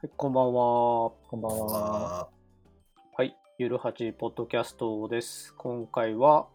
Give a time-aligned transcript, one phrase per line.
[0.00, 1.10] はい、こんばんは。
[1.28, 1.66] こんばんは。
[1.66, 2.28] は
[3.16, 5.52] はい、ゆるはちポッドキャストです。
[5.58, 6.46] 今回は、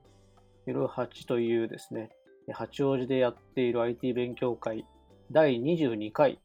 [0.65, 2.11] ゆるはちというですね、
[2.53, 4.85] 八王子でやっている IT 勉強会
[5.29, 6.39] 第22回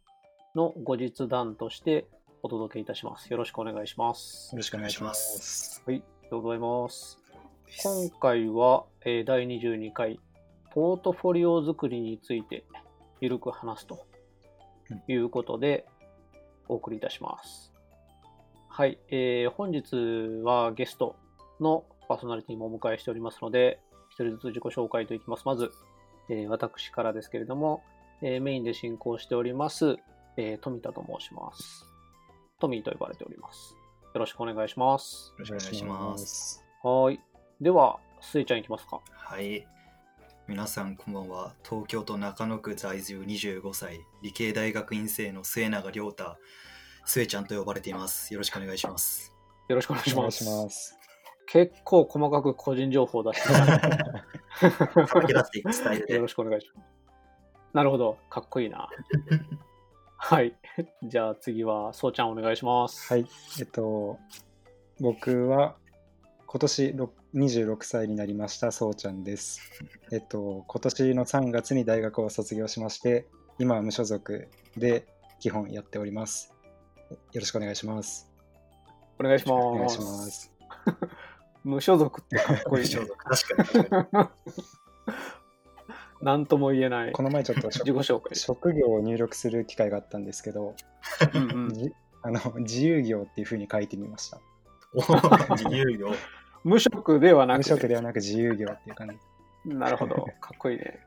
[0.57, 2.09] の後日談として
[2.43, 3.31] お届けいたします。
[3.31, 4.57] よろしくお願いしますよ。
[4.57, 5.81] ろしくお願いします。
[5.87, 7.17] はい、ありがとうございます。
[7.69, 8.11] い。
[8.11, 10.19] 今回は、えー第22回、
[10.73, 12.65] ポートフォリオ作りについて
[13.21, 14.05] ゆるく話すと
[15.07, 15.87] いうことで、
[16.69, 17.73] お送りいたします。
[18.69, 21.17] はい、えー本日はゲスト
[21.61, 25.43] のパーソナリティもお迎えしておりますので、一人ずつ自己紹介といきます。
[25.45, 25.71] まず、
[26.29, 27.83] えー私からですけれども、
[28.23, 29.97] えーメインで進行しております、
[30.37, 31.85] えー富田と申します。
[32.61, 33.75] トミーと呼ばれております。
[34.15, 35.33] よろしくお願いします。
[35.39, 36.65] よろしくお願いします。
[36.83, 37.21] はーい。
[37.61, 39.01] では、スイちゃんいきますか。
[39.11, 39.67] はい。
[40.49, 41.53] 皆さんこんばんは。
[41.63, 46.39] 東京都中野区在住25歳、理系大学院生の末永亮太、
[47.05, 48.33] 末ちゃんと呼ばれています。
[48.33, 49.35] よろしくお願いします。
[49.69, 50.99] よろしくお願いします。
[51.49, 55.07] 結構細かく個人情報を出しよろ。
[56.27, 56.89] しくお願いします。
[57.75, 58.17] なるほど。
[58.31, 58.89] かっこいいな。
[60.17, 60.57] はい。
[61.03, 63.13] じゃあ次は、そうちゃんお願いします。
[63.13, 63.27] はい。
[63.61, 64.19] えっと、
[64.99, 65.77] 僕は
[66.47, 69.61] 今年ろ26歳になりました、そうちゃんです。
[70.13, 75.07] えっと、今年の3月に大学を卒業しまして、今は無所属で
[75.41, 76.55] 基本やっております。
[77.11, 78.31] よろしくお願いします。
[79.19, 79.65] お願いします。
[79.65, 80.53] お願いします。
[81.65, 83.01] 無所属ってかっこいい、ね。
[83.25, 84.33] 確かに確か
[86.23, 87.13] なんとも言えない。
[87.13, 88.35] この前ちょっと自己紹介。
[88.37, 90.75] 職業を入力する機会があったんですけど、
[91.35, 91.93] うんうんじ
[92.23, 94.41] あの自由業っていうふうに書いてみました。
[95.57, 95.65] に。
[95.65, 96.11] 自由業。
[96.69, 99.09] 無職ではなくて、無職ではなく自由業っていう感
[99.65, 99.75] じ。
[99.75, 100.27] なるほど。
[100.41, 101.01] かっこいいね。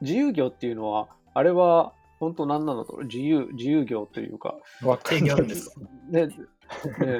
[0.00, 5.80] 自由業っていうのは、あれは本当何なのと自由、自由業というか、わかん定義あるんですか？
[6.08, 6.34] ね、ね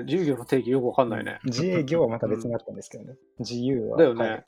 [0.05, 1.39] 自由業の定義よくわかんないね。
[1.45, 3.15] 自営業はまた別にあったんですけどね。
[3.39, 3.99] 自由は。
[3.99, 4.29] だよね。
[4.29, 4.45] はい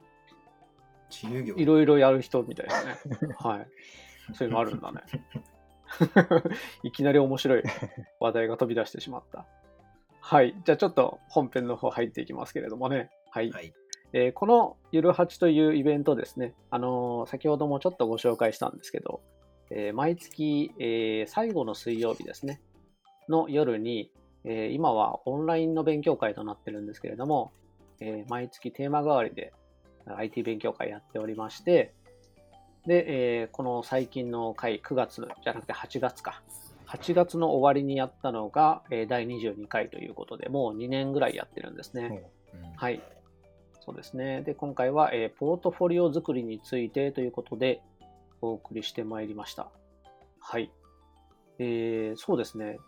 [1.23, 1.55] 自由業。
[1.55, 2.99] いろいろやる人みたいなね。
[3.39, 3.69] はい。
[4.35, 5.03] そういうのあるんだね。
[6.83, 7.63] いきなり面白い
[8.19, 9.47] 話題が飛び出してしまった。
[10.21, 10.55] はい。
[10.65, 13.11] じゃあちょっと本編の方入っていきますけれどもね。
[13.35, 13.51] はい。
[13.51, 13.73] はい。
[14.13, 16.55] えーこのゆるはちというイベントですね。
[16.71, 19.23] あのー先ほどもちょっとご紹介したんですけど、
[19.71, 22.61] えー毎月、えー最後の水曜日ですね。
[23.29, 24.13] の夜に、
[24.45, 27.51] えー今はオンラインの勉強会となってるんですけれども、
[27.99, 29.53] えー毎月テーマ代わりで
[30.07, 31.93] IT 勉強会やっておりまして、
[32.87, 36.41] で、えーこの最近の回、9月じゃなくて8月か。
[36.87, 42.23] 8月の終わりにやったのが、えー第22回ということで、もう2年ぐらいやってるんですね。
[42.55, 43.03] うんはい。
[43.85, 44.43] そうですね。
[44.43, 47.83] で、今回は、えーポートフォリオ作りについてということで
[48.41, 49.69] お送りしてまいりました。
[50.41, 50.71] はい。
[51.59, 52.79] えーそうですね。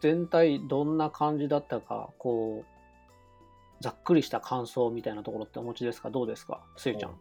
[0.00, 6.10] 全体どんな感じだったか、こう、ざっくりした感想みたいなところってお持ちですか？
[6.10, 6.64] どうですか？
[6.76, 7.20] スイちゃん。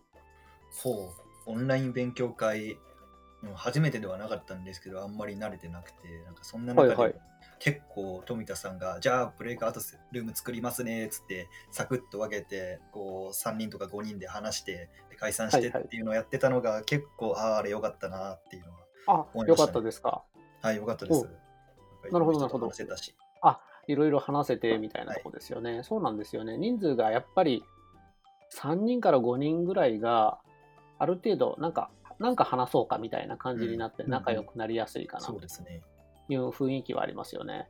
[0.71, 1.11] そ
[1.47, 7.15] う、オンライン勉強会、うん初めてではなかったんですけど、あんまり慣れてなくて、なんかそんな中で、はいはい
[7.65, 9.79] 結構富田さんが、じゃあブレイクアウト
[10.11, 18.77] ルーム作りますねっつって、サクッと分けて、こう3人とか5人で話して、で解散してはいはいっていうのをやってたのが、結構、ああ、あれよかったなっていうのは、
[19.07, 20.21] あ、思いましたねよかったですか？
[20.61, 21.27] はい、よかったです。
[22.07, 23.15] おなるほどなるほど話せたし。
[23.87, 25.81] いろいろ話せてみたいなとこですよね。
[25.81, 26.59] そうなんですよね。
[26.59, 27.63] 人数がやっぱり
[28.53, 30.37] 3人から5人ぐらいが
[30.99, 31.89] ある程度なんか、
[32.19, 35.81] なんか話そうかみたいな感じになってうん仲良くなりやすいかなとそうですね。
[36.29, 37.67] いう雰囲気はありますよね。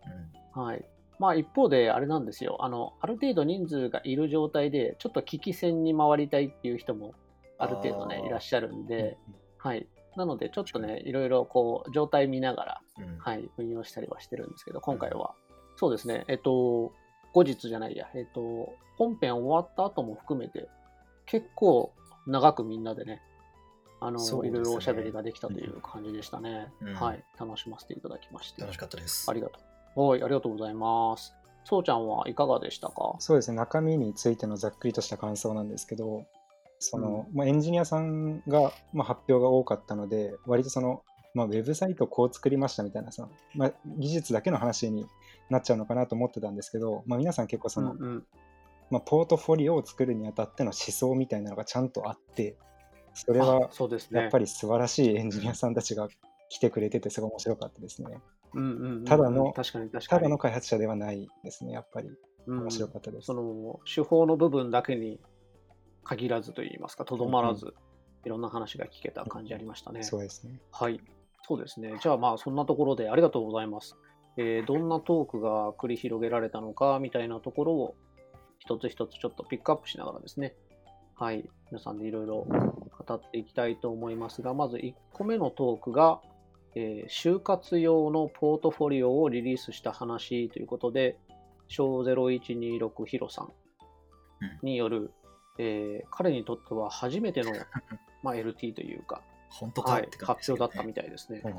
[0.55, 0.85] うんはい。
[1.19, 2.57] まあ一方であれなんですよ。
[2.61, 7.13] あの、ある程度人数がいる状態でちょっと危機戦に回りたいっていう人も
[7.57, 9.17] ある程度ねいらっしゃるんで、
[9.57, 9.87] はい。
[10.15, 15.33] なのでちょっとね、いろいろこう状態見ながらうんはい、運用したりはしてるんですけど、今回は、
[15.77, 16.93] そうですね、えっと、
[17.33, 20.69] 後日じゃないや、えっと、本編終わった後も含めて、
[21.25, 21.91] 結構
[22.27, 23.21] 長くみんなでね、
[24.05, 26.71] あの、ねいろいろおしゃべりができたという感じでしたね。
[26.81, 28.61] うんはい、楽しませていただきまして。
[28.61, 29.29] 楽しかったです。
[29.29, 29.59] ありがと
[29.95, 30.09] う。
[30.09, 31.33] はい、ありがとうございます。
[31.63, 33.15] そうちゃんはいかがでしたか？
[33.19, 36.25] そうですね、中身についてのざっくりとした感想なんですけど、
[36.77, 41.01] そのまあ、エンジニアさんが、まあ、発表が多かったので、割とその、
[41.33, 45.07] まあ、ウェブサイトをこう作りましたみたいなさ、まあ、技術だけの話に
[45.49, 48.23] なっちゃうのかなと思ってたんですけど、まあ、皆さん結構その、うんうん。
[48.91, 52.55] まあ、ポートフォリオを作るにあたっての思想みたいなのがちゃんとあって、
[53.15, 54.21] それはあそうですね。
[54.21, 56.07] やっぱり素晴らしいエンジニアさんたちが
[56.49, 58.19] 来てくれてて、すごい面白かったですね。
[58.53, 60.19] うんうんうんうんただの確かに確かに。
[60.19, 62.09] ただの開発者ではないですね、やっぱり。
[62.47, 63.25] うん面白かったです。
[63.25, 65.19] その手法の部分だけに
[66.03, 67.73] 限らずといいますか、とどまらず、
[68.23, 70.03] いろんな話が聞けた感じありましたね。
[70.03, 70.59] そうですね。
[70.71, 71.01] はい。
[71.47, 71.97] そうですね。
[72.01, 73.95] じゃあまあそんなところでありがとうございます。
[74.37, 77.95] えーどんなトークが繰り広げられたのかみたいなところを
[78.59, 80.55] 一つ一つちょっとピックアップしながらですね、
[81.15, 82.47] はい、皆さんでいろいろ
[83.05, 86.21] 語っていきたいと思いますが、まず1個目のトークが、
[86.75, 91.17] えー就活用のポートフォリオをリリースした話ということで、
[91.67, 93.51] 小0126ヒロさん
[94.61, 95.11] による、
[95.57, 97.51] えー彼にとっては初めての、
[98.23, 101.41] まあ、LT というか、本当かはい発表だったみたいですね。
[101.43, 101.53] うん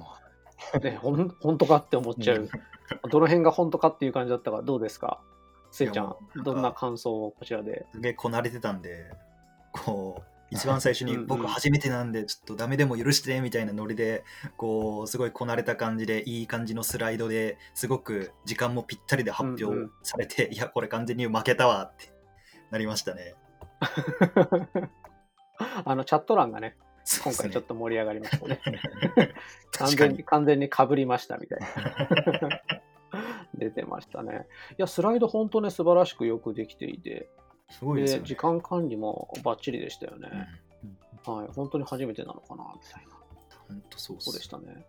[0.83, 2.49] ねほん本当かって思っちゃう。
[3.11, 5.21] どの辺が本当かっていう感じだったか、どうですか？
[5.71, 7.85] せいちゃんどんな感想をこちらで？
[7.93, 9.05] すげえこなれてたんで、
[9.85, 14.25] こう、一番最初に僕初めてなんで、ちょっとダメでも許してみたいなノリで、
[14.57, 22.13] こう、すごいこなれた感じで、いい感じのスライドですごく時間もぴったりで発表されて、いや、これ完全に負けたわって
[22.71, 23.35] なりましたね。
[25.85, 26.77] あの、チャット欄がね、
[27.23, 28.61] 今回ちょっと盛り上がりましたね。
[29.79, 30.25] 完全に、。
[30.25, 32.63] 完全に被りましたみたいな。
[33.55, 34.47] 出てましたね。
[34.73, 37.29] いや、スライド本当ね、素晴らしくよくできていて、
[37.71, 38.27] すごいですよね。
[38.27, 40.31] 時間管理もバッチリでしたようんね。
[41.25, 43.17] はい、本当に初めてなのかな、みたいな。
[43.69, 44.87] 本当そうっそうですしたね。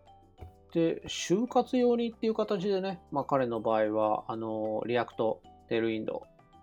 [0.74, 6.22] で、就活用にっていう形でね、まあ、彼の場合は、あの、 React、テールウィンドウ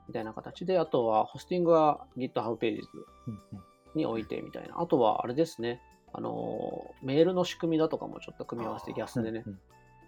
[0.09, 2.59] みたいな形で、あとはホスティングは GitHub
[3.27, 3.65] うんうん
[3.95, 4.81] に置いてみたいな。
[4.81, 5.81] あとは、あれですね、
[6.13, 9.59] あの、メールの仕組みだとかもちょっと組み合わせてあー GAS でねう、ん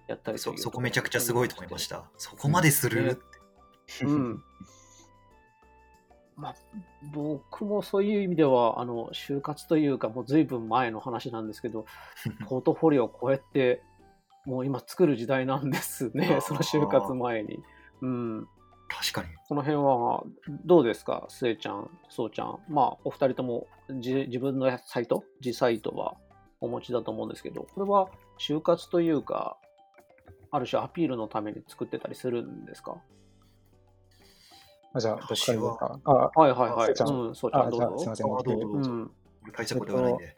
[0.08, 1.86] やったりそそこめちゃくちゃすごいと思いまし。
[1.88, 2.04] た。
[2.16, 4.42] そこまでする、ねってうん。
[6.36, 6.54] まあ、
[7.14, 11.86] 僕もそういう意味では、あの、就活というか、もう随分前の話なんですけど、
[12.48, 13.82] ポートフォリオをこうやって、
[14.44, 17.58] もう今作る時代なんですあね、ーその就活前に。
[18.02, 18.48] うん。
[18.88, 19.28] 確かに。
[19.48, 20.22] この辺は
[20.64, 22.58] どうですか、スエちゃん、そうちゃん。
[22.68, 26.14] まあ、お二人とも自自分のサイト、自サイトは
[26.60, 28.08] お持ちだと思うんですけど、これは
[28.38, 29.56] 就活というか、
[30.52, 32.96] ある種アピールのために作ってたりするんですか？
[34.96, 36.00] あじゃあ、僕からいいですか。
[36.04, 36.86] あ、はいはいはい。
[36.86, 37.80] そうちゃんうん、そうちゃんあどうぞ。
[37.80, 38.26] じゃあすいません。
[38.26, 39.10] あどうん。
[39.44, 40.36] 俺大したこと言わないんで。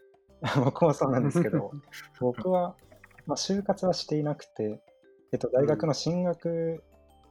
[0.64, 1.72] 僕もそうなんですけど、
[2.20, 2.76] 僕は、
[3.26, 4.80] まあ、就活はしていなくて、
[5.32, 6.82] えっと、大学の進学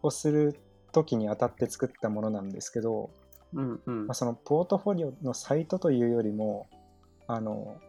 [0.03, 0.59] をする
[0.91, 3.09] 時にあたって作ったものなんですけど、
[3.53, 6.68] うんうんまあ、そのポートフォリオのサイトというよりも、
[7.27, 7.80] あの、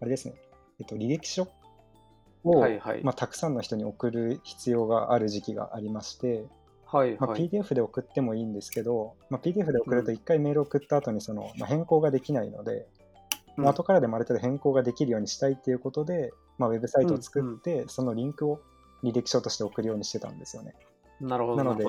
[0.00, 0.34] あれですね、
[0.80, 1.48] えっと、履歴書
[2.44, 3.02] を、はいはい。
[3.04, 6.44] まあ、たくさんの人に送る必要がある時期がありまして、
[6.92, 7.48] まあ、はいはい。
[7.48, 12.86] PDF で送ってもいいんですけど、まあ、PDF で送ると1回メールを送った後にその、まあ、変更ができないので、
[13.56, 18.60] まあ後からでもある程度変更ができるようにしたいっていうことで、まあ、ウェブサイトを作って、そのリンクを
[19.02, 20.74] 履歴書として送るようにしてたんですよね。
[21.20, 21.86] なるほど、なので。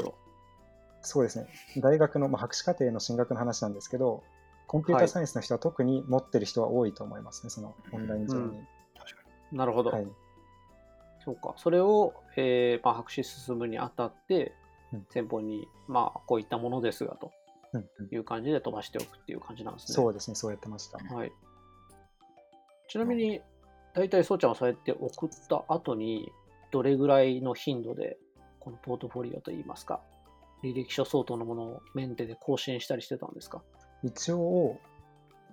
[1.02, 1.48] そうですね。
[1.78, 4.24] 大学の、まあ、博士課程の進学の話なんですけど、
[4.68, 8.60] コンピューターサイエンスの人は特に持ってる人は多いと思いますね、そのオンライン上に。
[9.52, 9.92] なるほど。
[9.92, 10.08] はい。
[11.24, 11.54] そうか。
[11.58, 14.54] それを、えーまあ、博士進むにあたって
[14.94, 17.32] うん、先方に、まあ、こういったものですが、と。
[18.12, 19.96] いう感じで飛ばしておくっていう感じなんですね。
[19.96, 20.98] そうですね、そうやってました。
[21.14, 21.32] はい。
[22.88, 23.42] ちなみに、
[23.94, 26.32] 大体、そうちゃんはそうやって送った後に、
[26.72, 28.18] どれぐらいの頻度で、
[28.60, 30.02] このポートフォリオといいますか、
[30.64, 33.62] 履歴書相当のものをメンテで更新したりしてたんですか、
[34.04, 34.78] 一応、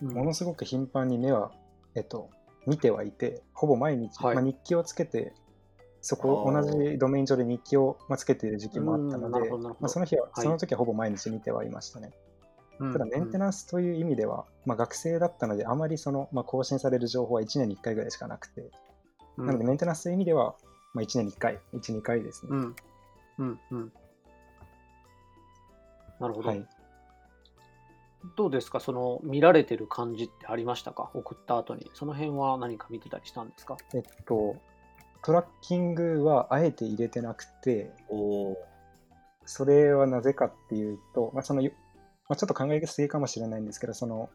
[0.02, 0.12] うん。
[0.12, 1.52] ものすごく頻繁に目は、
[1.94, 2.30] えっと、
[2.66, 4.34] 見てはいて、ほぼ毎日、はい。
[4.36, 5.34] まあ、日記をつけて、
[6.06, 12.12] そこ、あ同ーじドメイン上で日記を、まあ、つけている時期もあったうんのでまあ、その日は、はいその時はほぼ毎日見てはいましたね。
[12.78, 18.70] うんただ、メンテナンスという意味では、まあ、学生だったので、あまりその、まあ、更新される情報は1年に1回ぐらいしかなくて、
[19.38, 20.54] うんなので、メンテナンスという意味では、
[20.92, 22.50] まあ、1年に1回、1、2回ですね。
[22.52, 22.76] うん。
[23.38, 23.60] うん。
[23.70, 23.92] うん。
[26.20, 26.48] なるほど。
[26.50, 26.66] はい。
[28.36, 28.80] どうですか？
[28.80, 31.10] その見られてる感じってありましたか？
[31.14, 31.90] 送った後に。
[31.94, 33.76] その辺は何か見てたりしたんですか？
[33.94, 34.56] えっと、
[35.24, 37.90] トラッキングはあえて入れてなくて、
[39.46, 41.68] それはなぜかっていうと、まあそのま
[42.30, 44.30] あ、ちょっと考えすぎかもしれないんですけど、その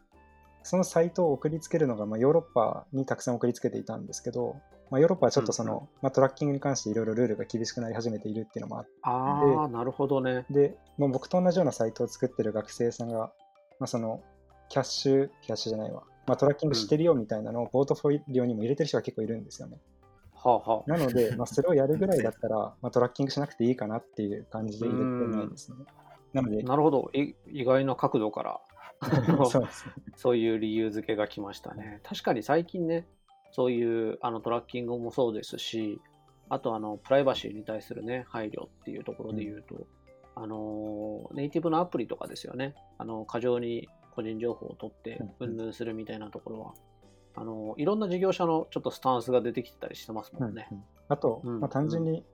[0.62, 4.56] そのサイトを送りつけるのが、まあ、ヨーロッパにたくさん送りつけていたんですけど、
[4.90, 10.44] まあ、ヨーロッパはちょっとその、うんまあ、トラッキングに関していろいろルールが厳しくなり始めているっていうのもあって、ああ、なるほどね。
[10.50, 13.32] で、まあ、僕と同じようなサイトを作ってる学生さんが、
[13.78, 14.20] まあ、その
[14.68, 19.78] キャッシュ、キャッシュじゃないわ、まあ、トラッキングしてるよみたいなのをポートフォリオにも入れてる人が結構いるんですよね。
[20.42, 20.90] はあはあ。
[20.90, 25.78] なので、まあ、それをやるぐらいだったら、 まあ、トラッキングしなくていいかなっていう感じで入れてないですね。
[26.32, 27.10] なので、なるほど。
[27.12, 28.60] い意外な角度から
[29.50, 29.68] そうね。
[30.16, 32.00] そういう理由付けが来ましたね。
[32.02, 33.06] 確かに最近ね、
[33.52, 36.00] そういうあのトラッキングもそうですし、
[36.48, 39.86] あとあのプライバシーに対するね、配慮っていうところで言うと、
[40.34, 42.74] あのネイティブのアプリとかですよね。
[42.98, 46.74] あの過剰に個人情報を取ってうん分類するみたいなところは、
[47.34, 50.68] あのいろんな事業者のちょっとスタンスが出てきてたりしてますもんね。
[50.70, 52.24] うんうんあと、うんまあ、単純に、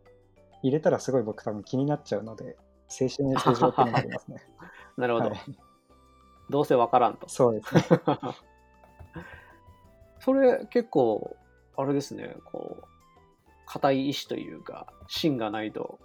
[0.63, 2.57] 入れたらすごい僕多分気になっちゃうので、
[2.89, 4.37] 精神衛生上っていうのがありますね。
[4.97, 5.31] なるほど。
[5.31, 5.39] はい、
[6.51, 7.29] どうせわからんと。
[7.29, 7.83] そうですね。
[10.21, 11.37] それ結構、
[11.77, 12.85] あれですね、こう、
[13.67, 15.99] 硬い意志というか、芯がないと、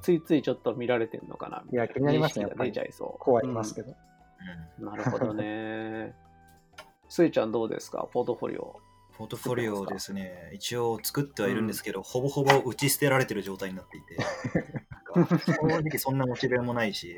[0.00, 1.84] ついついちょっと見られてるのかなみたいな。
[1.84, 3.18] いや気になりますね出ちゃいそう。
[3.18, 3.90] 怖いますけど。
[3.90, 6.16] うんなるほどね。
[7.14, 8.08] スイちゃんどうですか？
[8.10, 8.80] ポートフォリオ。
[9.18, 14.16] ポートフォリオですね、一応作ってはいるんですけど、ほぼほぼ打ち捨てられてる状態になっていて、
[15.44, 17.14] 正直そんなモチベもないし、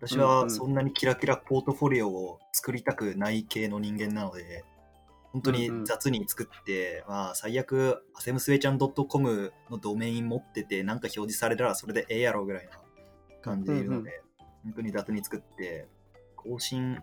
[0.00, 0.26] 私うんうん。
[0.26, 4.64] はそんなにキラキラポートフォリオを作りたくない系の人間なので、
[5.30, 12.72] 本当に雑に作って、まあ最悪、アセムスエちゃん .com のドメイン持ってて、なんか表示されたらそれでええやろぐらいな
[13.40, 14.20] 感じでいるので、
[14.64, 15.86] 本当に雑に作って、
[16.34, 16.98] 更新、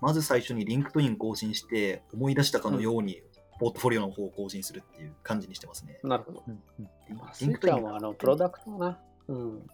[0.00, 3.22] まず最初に LinkedIn 更新して、思い出したかのように、
[3.58, 5.98] ポートフォリオの方を更新するっていう感じにしてますね。
[6.04, 6.42] なるほど。
[6.46, 8.98] うんうんリンまあスイちゃんはあのプロダクトかな。
[9.28, 9.66] うん。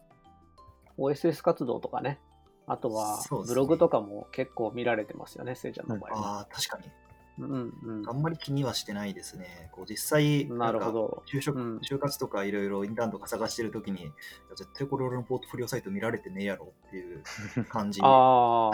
[0.98, 2.18] OSS 活動とかね。
[2.66, 6.38] あとはブログとかも結構見られてますよね、スイちゃんの場合は。
[6.38, 6.90] ああ、確かに。
[7.38, 9.68] うんうんあんまり気にはしてないですね。
[9.72, 11.22] こう実際、なるほど。
[11.26, 14.10] 就職、うん就活とかいろいろインターンとか探してるときに、いや
[14.56, 17.22] 絶対これ俺のポートフォリオサイト見られてねえやろっていう
[17.68, 18.08] 感じ な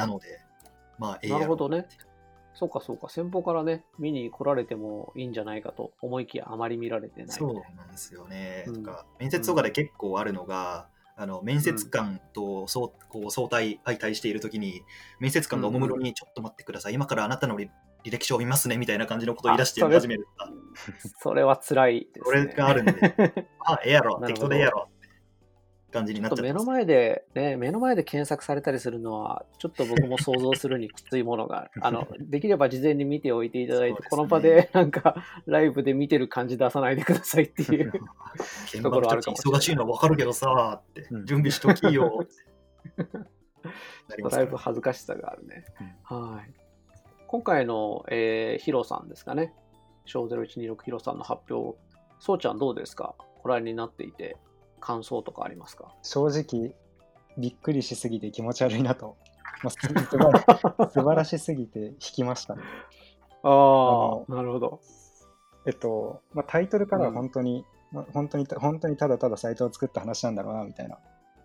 [0.07, 0.40] ので、
[1.00, 1.87] まあ、ええなるほどね。
[2.52, 3.09] そうかそうか。
[3.09, 7.30] 先方からね、見に来られてもいいんじゃないかと思いきやあまり見られてない。
[7.30, 8.64] そうなんですよね。
[8.69, 14.83] うんとか面接とかで結構あるのが、あの面接官とそうこう相対相対しているときに、
[15.21, 17.71] 面接官がおもむろに、ちょっと待ってください、今からあなたの履
[18.04, 20.26] 履歴書を見ますねみたいな感じのことを言い出して始める
[21.21, 22.23] それは辛いです、ね。
[22.25, 22.92] これがあるんで、
[23.64, 24.88] あ、ええやろ、適当でええやろ
[25.90, 31.70] 感じになっちゃっ目の前で、ね、目の前で検索されたりするのは、ちょっと僕も想像するにきついものがある。
[31.82, 35.16] あの、できれば事前に見ておいていただいて、ねこの場でなんか、
[35.47, 37.92] ライブで見てる感じ出さないでくださいっていう。
[38.66, 42.26] 現場の人たち忙しいのは分かるけどさって、うん準備しときよ
[44.30, 45.64] だいぶ恥ずかしさがあるね。
[46.04, 46.52] はい。
[47.26, 49.54] 今回の、えーヒロさんですかね。
[50.04, 51.78] 小0126ヒロさんの発表、
[52.18, 53.14] そうちゃんどうですか？
[53.42, 54.37] ご覧になっていて、
[54.80, 55.94] 感想とかありますか？
[56.02, 56.75] 正直、
[57.38, 59.16] びっくりしすぎて気持ち悪いなと。
[59.62, 62.62] まあ、す素晴ら素晴らしすぎて引きましたね。
[63.42, 64.80] あのあ、なるほど。
[65.66, 70.99] えっと、まあ、タイトルから本当に、まあ本当に、本当にただただサイトを作った話なんだろうな、みたいな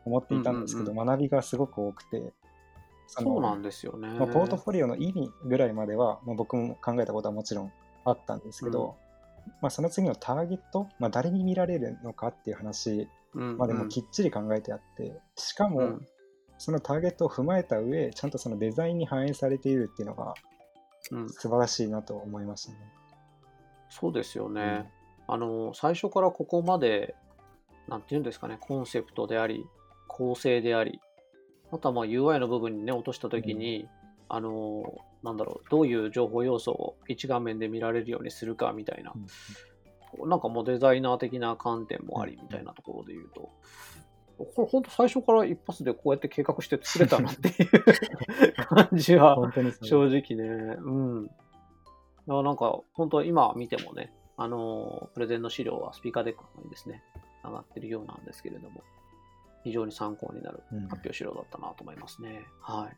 [0.05, 2.31] 思っていたんですけど、うん学びがすごく多くて、
[3.07, 4.07] そのそうなんですよね。
[4.17, 7.71] まあ、ポートフォリオの意味ぐらいまでは、まあ、僕も考えたことはもちろん
[8.05, 8.95] あったんですけど、
[9.61, 13.57] まあ、その次のターゲット、まあ、誰に見られるのかっていう話うん。
[13.57, 16.07] までもきっちり考えてあって、しかも、うん。
[16.57, 20.33] そのターゲットを踏まえた上、ちゃんとそのデザインに反映されているっていうのが
[21.11, 21.29] うん。
[21.29, 22.77] 素晴らしいなと思いましたね。
[23.89, 24.89] そうですよね。
[25.27, 27.15] あの、最初からここまで、
[27.87, 29.65] なんていうんですかね、コンセプトであり、
[30.07, 30.99] 構成であり、
[31.71, 33.87] あとはまあ UI の部分にね、落としたときに、
[34.27, 34.83] あの、
[35.23, 39.13] なんだろう、どういう情報要素を一画面で見られるようにするかみたいな、
[40.25, 43.49] なんかもうデザイナー的な観点もありみたいなところで言うと、
[44.37, 49.37] これ本当最初から一発でこうやって計画して作れたなっていう 感じは
[49.81, 51.25] 正直ね、うん。
[51.25, 51.37] だか
[52.27, 57.03] らなんか、本当今見てもね、あのープレゼンの資料はスピーカーデックにですね、
[57.43, 58.81] 上がってるようなんですけれども、
[59.63, 62.45] 非常に参考になるうん発表資料だったなと思いますね。
[62.61, 62.97] はい。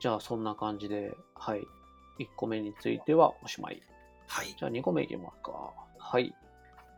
[0.00, 1.62] じゃあ、そんな感じで、はい。
[2.18, 3.82] 1個目についてはおしまい。
[4.32, 4.54] はい。
[4.58, 5.74] じゃあ2個目いきますか。
[5.98, 6.34] はい。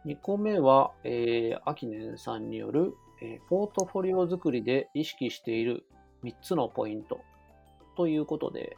[0.07, 5.85] 2個目は、えー、アキネンさんによる、えーポートフォリオ作りで意識している
[6.23, 7.23] 3つのポイント
[7.97, 8.77] ということで、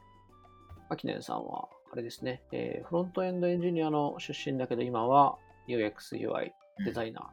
[0.88, 5.36] アキネンさんは、あれですね、えーフロントエンドエンジニアの出身だけど、今は
[5.68, 6.52] UX、UI
[6.86, 7.24] デザイナー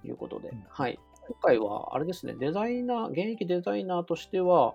[0.00, 0.98] ということで、うんはい。
[1.28, 4.74] 今回は、あれですね、デザイナー、現役デザイナーとしては、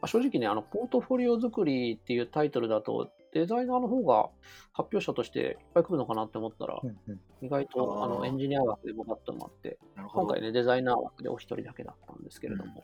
[0.00, 4.30] まあ正直ね、あの、ポートフォリオ作りっていうタイトルだと、デザイナーの方が
[4.72, 7.20] 発表者としていっぱい来るのかなって思ったら、うんうん。
[7.42, 9.78] 意外とあのエンジニア枠でボバッと待って。
[10.14, 12.82] 今回ね、デザイナー枠でお一人だけだったんですけれども、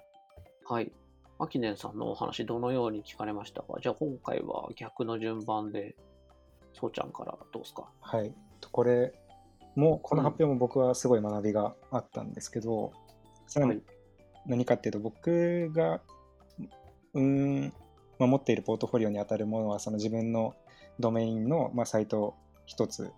[0.66, 0.92] はい。
[1.38, 3.74] アキネンさんのお話、どのように聞かれましたか？
[3.80, 5.96] じゃあ今回は逆の順番で、
[6.72, 7.88] そうちゃんからどうですか？
[8.00, 8.32] はい。
[8.70, 9.12] これ
[9.74, 12.92] も、この発表も僕はすごい学びがあったんですけど、
[13.46, 13.82] それははい
[14.46, 16.02] 何かっていうと、僕が、
[17.14, 17.72] うーん、
[18.24, 20.54] まあ、持っているポートフォリオに当たるものは、その自分の
[20.98, 22.34] ドメインの、まあ、サイト
[22.66, 23.10] 一つ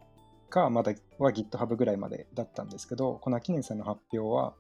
[0.49, 4.55] か、まだは GitHub ぐらいまでだったんですけど、この秋年さんの発表は、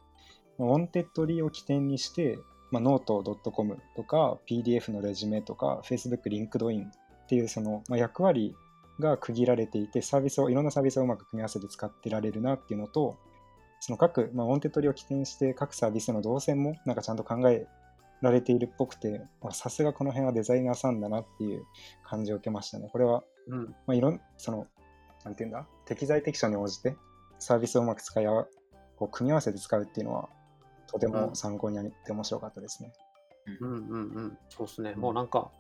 [0.58, 2.38] Wantedly を起点にして、
[2.70, 6.90] まあ、note.com とか PDF のレジュメとか Facebook、LinkedIn っ
[7.28, 8.54] ていうその、まあ、役割
[9.00, 13.16] が区切られていて、サービスを、いろんなサービスをうまく組み合わせて使ってられるなっていうのと、
[13.80, 17.66] その各、まあ、 Wantedly を起点して各サービスの動線もなんかちゃんと考え
[18.22, 21.64] られているっぽくて、あさすがこの辺はデザイナーさんだなっていう
[22.04, 22.88] 感じを受けましたね。
[22.90, 23.64] これは、うん。
[23.86, 24.66] まあ、いろん、その、
[25.24, 26.96] なんていうんだ、適材適所に応じて
[27.38, 28.50] サービスをうまく使い合う、
[28.96, 30.28] こう組み合わせて使うっていうのは、
[30.86, 32.92] とても参考になって面白かったですね。
[33.60, 34.38] うんうんうん。
[34.48, 34.94] そうですね。
[34.94, 35.50] もうなんか、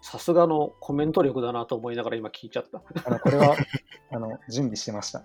[0.00, 2.82] さすがのコメント力だなと思いながら今聞いちゃった。
[3.06, 3.56] あのこれは
[4.12, 5.24] あの準備してました。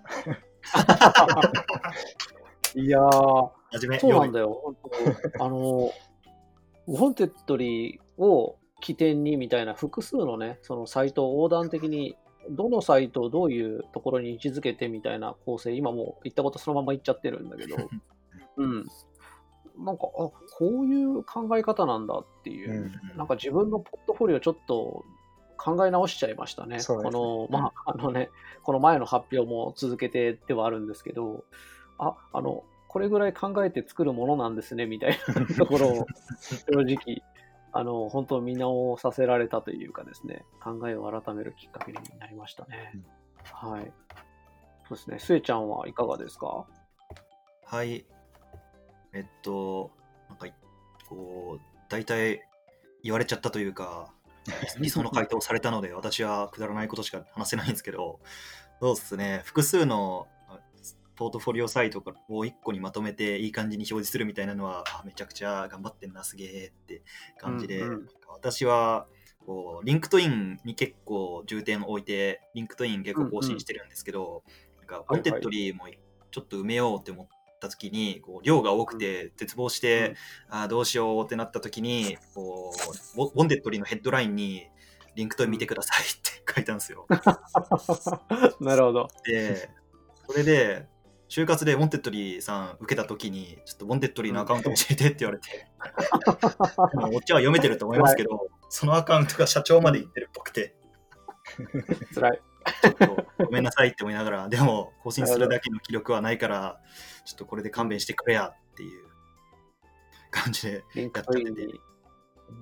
[2.74, 3.50] いやー。
[4.00, 4.60] そうなんだよ。
[4.64, 4.76] 本
[5.36, 5.90] 当あの、
[6.90, 12.16] Wantedly を起点にみたいな複数のね、そのサイトを横断的に、
[12.50, 17.76] どのサイトをどういうところに位置づけてみたいな構成、今もう言ったことそのまま言っちゃってるんだけど、
[18.56, 18.86] うん。
[19.78, 23.16] なんか、あ、こういう考え方なんだっていうう、ん。
[23.16, 25.04] なんか自分のポットフォリオちょっと
[25.56, 26.78] 考え直しちゃいましたね。
[26.78, 26.82] ね。
[26.84, 28.30] この、まあ、あのね、
[28.64, 31.44] この前の発表も続けてではあるんですけど、
[31.98, 36.06] あ、あの、これぐらい考えて作るものなんですね、みたいな ところを、
[36.72, 37.22] 正直、
[37.70, 43.00] あの、本当見直させられたというかですね、考えを改めるきっかけになりましたね。
[43.52, 43.92] はい。
[44.88, 45.18] そうですね。
[45.20, 46.66] スエちゃんはいかがですか？
[47.64, 48.04] はい。
[49.12, 49.92] えっと、
[50.28, 50.48] なんか、
[51.08, 52.42] こう、大体
[53.04, 54.12] 言われちゃったというか、
[54.80, 58.18] 理想の回答をされたので、私はくだらないことしか話せないんですけど、
[58.80, 60.39] そうですね、複数のあ
[61.20, 67.02] ポートフォリオサイトを1個にまとめていい感じに表示するみたいなのは、あめちゃくちゃ頑張ってんな、すげえって
[67.38, 69.06] 感じで、うんうん私は、
[69.44, 74.44] こう、リンクトインに結構重点を置いて、リンクトイン結構更新してるんですけど、
[74.78, 75.88] なんか、はいウォンテッドリーも
[76.30, 77.28] ちょっと埋めようって思っ
[77.60, 80.14] た時に、こう量が多くて絶望して、
[80.48, 82.72] あーどうしようってなった時に、こ
[83.16, 84.68] う、ウォウォンテッドリーのヘッドラインに、
[85.16, 87.06] リンクトイン見てくださいって書いたんですよ。
[88.60, 89.08] なるほど。
[89.26, 89.68] で、
[90.28, 90.86] それで、
[91.30, 100.74] 就活でウォンテッドリーさん受けた時に、ちょっとウォンテッドリーのアカウント教えてって言われて、まあこっちは読めてると思いますけど、そのアカウントが社長まで行ってるっぽくて、
[102.14, 102.40] 辛い。
[102.82, 106.80] ちょっとごめんなさいって思いながら、でも更新するだけの気力はないから、
[107.24, 109.04] ちょっとこれで勘弁してくれやっていう
[110.32, 111.80] 感じで、リンクトインに、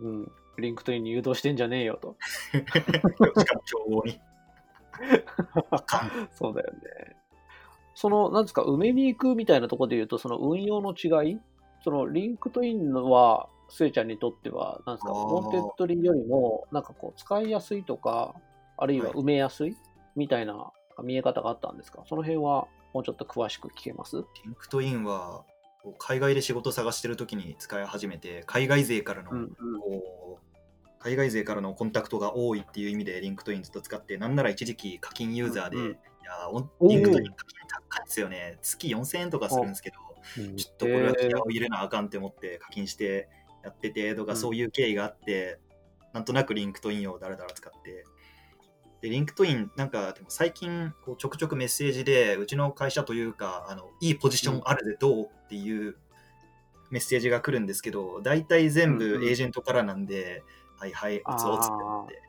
[0.03, 2.19] うん、リンクトインに誘導してんじゃねえよと。
[2.53, 2.62] し
[3.47, 4.21] かも競合に。
[6.37, 7.18] そうだよね。
[8.01, 11.41] その、なんですか、埋めに行くみたいなところで言うと、その運用の違い？
[11.83, 15.17] その、リンクトインのは、スエちゃんにとっては、なんですか、あー。
[15.17, 18.37] ウォンテッドリーよりも、なんかこう、使いやすいとか、
[18.77, 19.15] あるいははい。
[19.15, 19.77] 埋めやすい
[20.15, 20.71] みたいな
[21.03, 22.05] 見え方があったんですか？
[22.09, 24.17] その辺は、もうちょっと詳しく聞けます？
[24.17, 25.43] リンクトインは、
[25.99, 29.49] 海外で仕事探してる時に使い始めて、海外勢からの、うんうん。
[31.01, 35.99] 海外勢からのコンタクトが多いっていう意味でリンクトインずっと使って、なんなら一時期課金ユーザーで、
[36.51, 38.59] うんうんいやおんおーリンクトイン課金高いですよね。
[38.62, 39.97] 月4000円とかするんですけど、
[40.57, 43.29] ちょっとこれは気合を入れなあかんって思って課金して
[43.64, 45.59] やっててとか、うんそういう経緯があって、
[46.12, 48.05] なんとなくリンクトインをだらだら使って。
[49.01, 55.97] で、リンクトイン、なんかでも最近こうちょくちょくメッセージで、うちの会社というか、あのいいポジションあるでどうっていう
[56.91, 60.43] メッセージが来るんですけど、大体全部うんうんエージェントからなんで、
[60.79, 61.69] はいはい、あーおつおつっ
[62.09, 62.23] て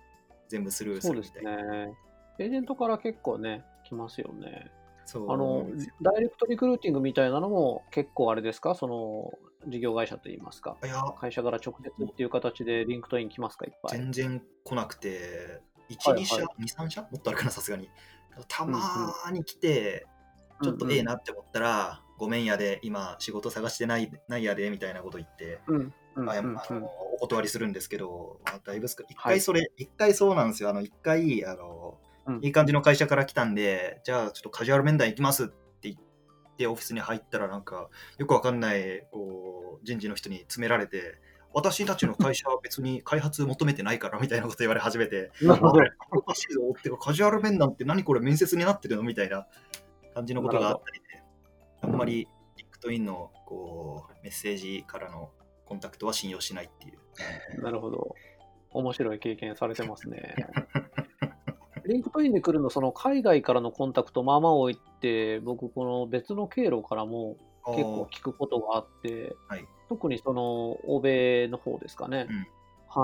[0.48, 1.72] 全部スルーすそうでするみたいな。
[1.88, 1.94] ね。
[2.40, 4.72] エージェントから結構ね、来ますよね。
[5.06, 5.32] そう。
[5.32, 5.66] あの
[6.02, 8.76] ダイレクトリクルーティングみたいなのも結構あれですか？
[8.76, 9.32] その、
[9.68, 10.78] 事業会社といいますか。
[11.20, 13.66] 会社から直接っていう形でリンクトイン来ますか？
[13.66, 13.98] いっぱい。
[13.98, 16.24] 全然来なくて、1、はいはい。
[16.24, 17.02] 2社、2、3社？
[17.02, 17.90] もっとあるかな、さすがに。
[18.48, 20.06] たまーに来て、
[20.62, 25.60] ちょっとええなって思ったら、ごめんやで、今仕事探してないないやで、みたいなこと言って、
[26.16, 29.34] お断りするんですけど、まあ、だいぶすか一はい。
[29.36, 30.70] 回それ、一回そうなんですよ。
[30.70, 31.98] あの、一回、あの、
[32.30, 35.96] うんいい感じの会社から来たんで、じゃあちょっとカジュアル面談行きますって言っ
[36.58, 41.18] て、オフィスに入ったらなんか、よくわかんない、こう、人事の人に詰められて、
[41.54, 45.82] 私たちの会社は別に開発求めてないからみたいなこと言われ始めて、なるほど。
[46.12, 49.48] おかしいぞってかカジュアル面談って何これ面接になってるのみたいな
[50.14, 51.24] 感じのことがあったりで、
[51.82, 55.32] あんまりリンクトインのこうメッセージからの
[55.66, 57.64] コンタクトは信用しないっていう。
[57.64, 58.16] なるほど。
[58.72, 60.36] 面白い経験されてますね。
[61.90, 69.66] リンクトインで来るの、その海外からのコンタクト、まあまあ多いって、僕、この別の経路からも結構聞くことがあって、はい。
[69.90, 72.28] 特にその欧米の方ですかね。
[72.30, 72.48] うん。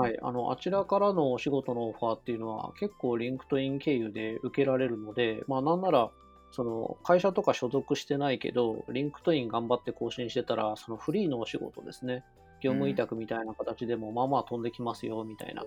[0.00, 6.10] はい、あのあちらからのお仕事のオファーっていうのは結構リンクトイン経由で受けられるので、まあなんなら
[6.50, 12.24] その会社とか所属してないけど、リンクトイン頑張って更新してたら、そのフリーのお仕事ですね、
[12.60, 15.64] 業務委託みたいな形でもまあまあ飛んできますよみたいな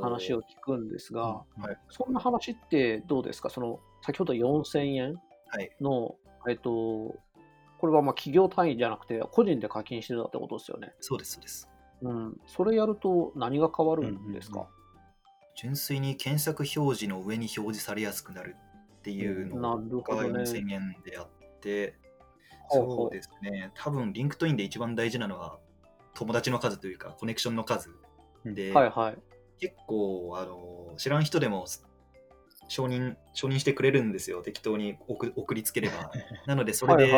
[0.00, 1.22] 話を聞くんですが、
[1.56, 1.78] はい。
[1.90, 3.50] そんな話ってどうですか？
[3.50, 5.14] その先ほど4000円
[5.48, 5.70] はい。
[5.80, 6.16] の、
[6.48, 6.70] えっと、
[7.78, 10.94] ここれはまあ企業単位じゃなくて、個人で課金してたってことですよね。
[11.00, 11.68] そうです、そうです。
[12.00, 12.40] うん。
[12.46, 14.68] それやると何が変わるんですか、うんうん
[15.56, 18.56] 純粋に検索表示の上に表示されやすくなる
[18.98, 20.40] っていうのがどね。
[20.40, 21.28] 4000円であっ
[21.60, 21.94] て、
[22.64, 22.96] ほうほう。
[22.96, 25.60] そうですね、多分リンクトインで一番大事なのは
[26.14, 27.90] 友達の数というかコネクションの数
[28.44, 29.18] で、はいはい。
[29.58, 31.66] 結構あの知らん人でも
[32.68, 36.10] 承認承認してくれるんですよ、適当に送送りつければ。
[36.46, 37.12] なので、それで、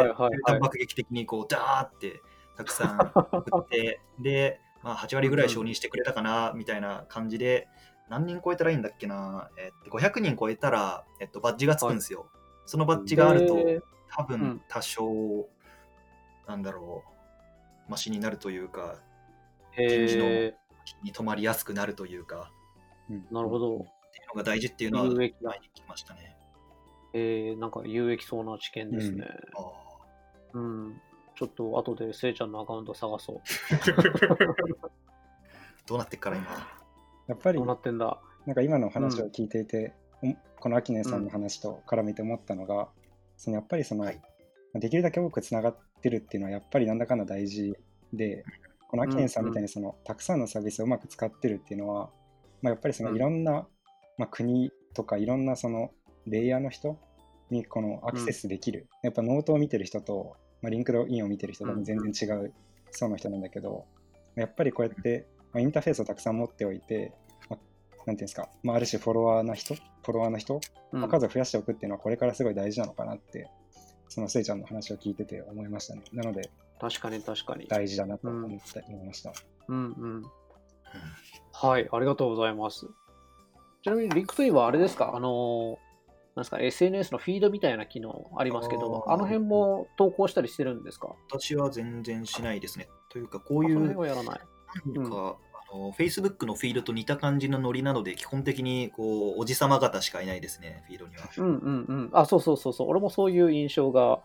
[0.60, 2.20] 爆撃的にこう、ダーって
[2.56, 7.68] たくさん送って、 で、まあ、8割ぐらい承認してくれたかな、みたいな感じで、
[8.08, 12.30] 何人超えたらいいんだっけな、えっと、500人超えたら、えっと、バッジがつくんですよ。
[12.64, 15.48] そのバッジがあると、えー多うん分多少、
[16.46, 17.15] なんだろう、
[17.88, 18.96] マシになるというか、
[19.76, 20.54] 臨時のえ
[21.02, 22.50] に止まりやすくなるというか、
[23.10, 23.76] うんー、なるほど。
[23.76, 23.86] ってい
[24.24, 25.36] うのが大事っていうのは有前に聞
[25.74, 26.36] きましたね。
[27.12, 29.26] えー、なんか有益そうな知見ですね。
[29.56, 31.00] あーうん。
[31.34, 33.40] ちょっと後でせいちゃんのアカウント探そう。
[35.86, 36.46] どうなってっから今？
[37.28, 38.20] やっぱりどうなってんだ？
[38.46, 42.88] なんか今の話を聞いていて、おこのアキネさんの話と絡めて思ったのが、
[43.36, 44.20] そのやっぱりその、はい
[44.74, 47.74] できるだけ多くつながってるっていうのはやっぱりなんだかんだ大事
[48.12, 48.44] で、
[48.88, 52.10] このアキネさんみたいにその、たくさんのサービスをうまく使ってるっていうのは、
[52.62, 53.16] まあ、やっぱりそのうん。
[53.16, 53.66] いろんな、
[54.16, 55.90] まあ、国とかいろんなその
[56.26, 56.96] レイヤーの人
[57.50, 58.86] にこのアクセスできる。
[59.02, 62.54] やっぱノートを見てる人と、まあ、リンクドインを見てる人とうん全然違う
[62.92, 63.84] 層の人なんだけど、
[64.36, 67.12] やっぱりこうやって、まあ、インターフェースをたくさん持っておいて、
[67.50, 67.58] まあ
[68.06, 70.60] なんていうんですか、まあ、ある種フォロワーな人、フォロワーの人
[70.92, 71.00] うん。
[71.00, 73.50] まあ数を増やしておくっていうのはこれからすごい大事なのかなって、
[74.08, 76.02] そのせいちゃんの話を聞いてて思いましたね。
[76.12, 77.66] なので確かに確かに。
[77.68, 79.32] 大事だなと思った、思いました。
[79.68, 80.22] うんうん。
[81.52, 82.86] はい、ありがとうございます。
[83.82, 85.12] ちなみに、リンクトインはあれですか？
[85.14, 85.78] あの、
[86.34, 91.14] なんですか、SNS のフィードみたいな機能ありますけど、あーあの辺も投稿したりしてるんですか？
[91.30, 92.88] 私は全然しないですね。
[93.08, 94.40] というか、こうあそのいう、辺はやらない。
[94.92, 95.36] なんか、
[95.96, 101.28] Facebook のフィードと似た感じのノリなので、基本的にこうおじさま方しかいないですね、フィードには。
[101.36, 102.10] うんうんうん。
[102.12, 102.88] あ、そうそうそうそう。
[102.88, 104.20] 俺もそういう印象が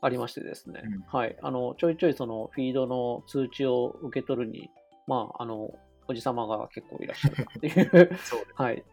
[0.00, 0.82] ありましてですね。
[0.84, 1.36] うんはい。
[1.42, 4.70] あの、ちょいちょいそのフィードの通知を受け取るに、
[5.06, 5.70] まあ、あの、
[6.08, 8.18] おじさまが結構いらっしゃるっていう。
[8.54, 8.84] はい。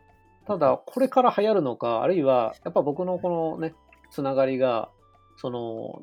[0.46, 3.74] ただ、これから流行るのか、あるいは、やっぱ僕のこのね、
[4.12, 4.90] つながりが、
[5.38, 6.02] その、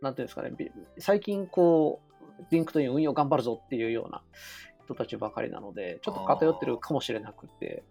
[0.00, 2.12] なんていうんですかね、び最近こう、
[2.50, 4.22] リンクトイン運用頑張るぞっていうような
[4.92, 7.84] 人たちばかりなので、ちょっと偏ってるかもしれなくて、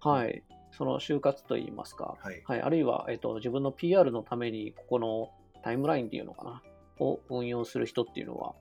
[0.00, 0.42] はい。
[0.72, 2.42] その就活といいますか、はい。
[2.46, 5.30] はい、あるいは、えっと、自分の PR のために、ここの
[5.62, 6.62] タイムラインっていうのかな、
[6.98, 8.54] を運用する人っていうのは、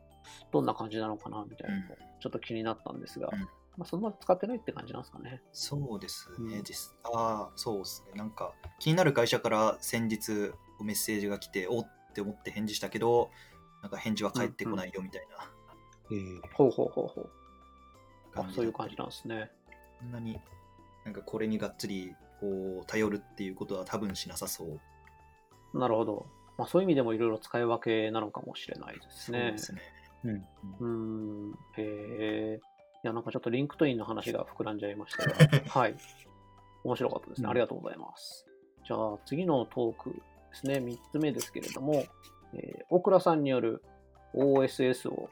[0.51, 3.39] どんな感じなのかな、みたいなのも、ちょっと気になったんですが、うん
[3.77, 5.41] まあ、そんな使ってないって感じなんですかね。
[5.53, 8.17] そうですね、うん実ああ、そうですね。
[8.17, 10.51] なんか、気になる会社から先日
[10.81, 13.31] メッセージが来て、おって思って返事したけど、
[13.81, 15.51] なんか返事は返ってこないよみたいな
[16.11, 17.29] えーほうほうほうほう。
[18.33, 19.51] あ感じ、そういう感じなんですね。
[19.99, 20.39] そんなに、
[21.05, 24.65] なんかこれにがっつりこう頼るっていうことは多分しなさそ
[25.73, 25.77] う。
[25.77, 26.25] なるほど。
[26.57, 29.57] まあ、そういう意味でもいろいろ使い分けなのかもしれないですそうねで。
[29.57, 29.81] すね。
[30.23, 30.45] うん
[30.79, 30.85] うー
[31.51, 31.51] ん。
[31.77, 32.59] へえ。
[33.03, 35.35] いや、なんかちょっと LinkedIn の話が膨らんじゃいましたが、
[35.69, 35.95] はい。
[36.83, 37.45] 面白かったですね。
[37.45, 38.45] うんありがとうございます。
[38.85, 40.19] じゃあ、次のトークで
[40.53, 40.75] すね。
[40.75, 42.03] 3つ目ですけれども、
[42.53, 43.81] えー大倉さんによる
[44.33, 45.29] OSS を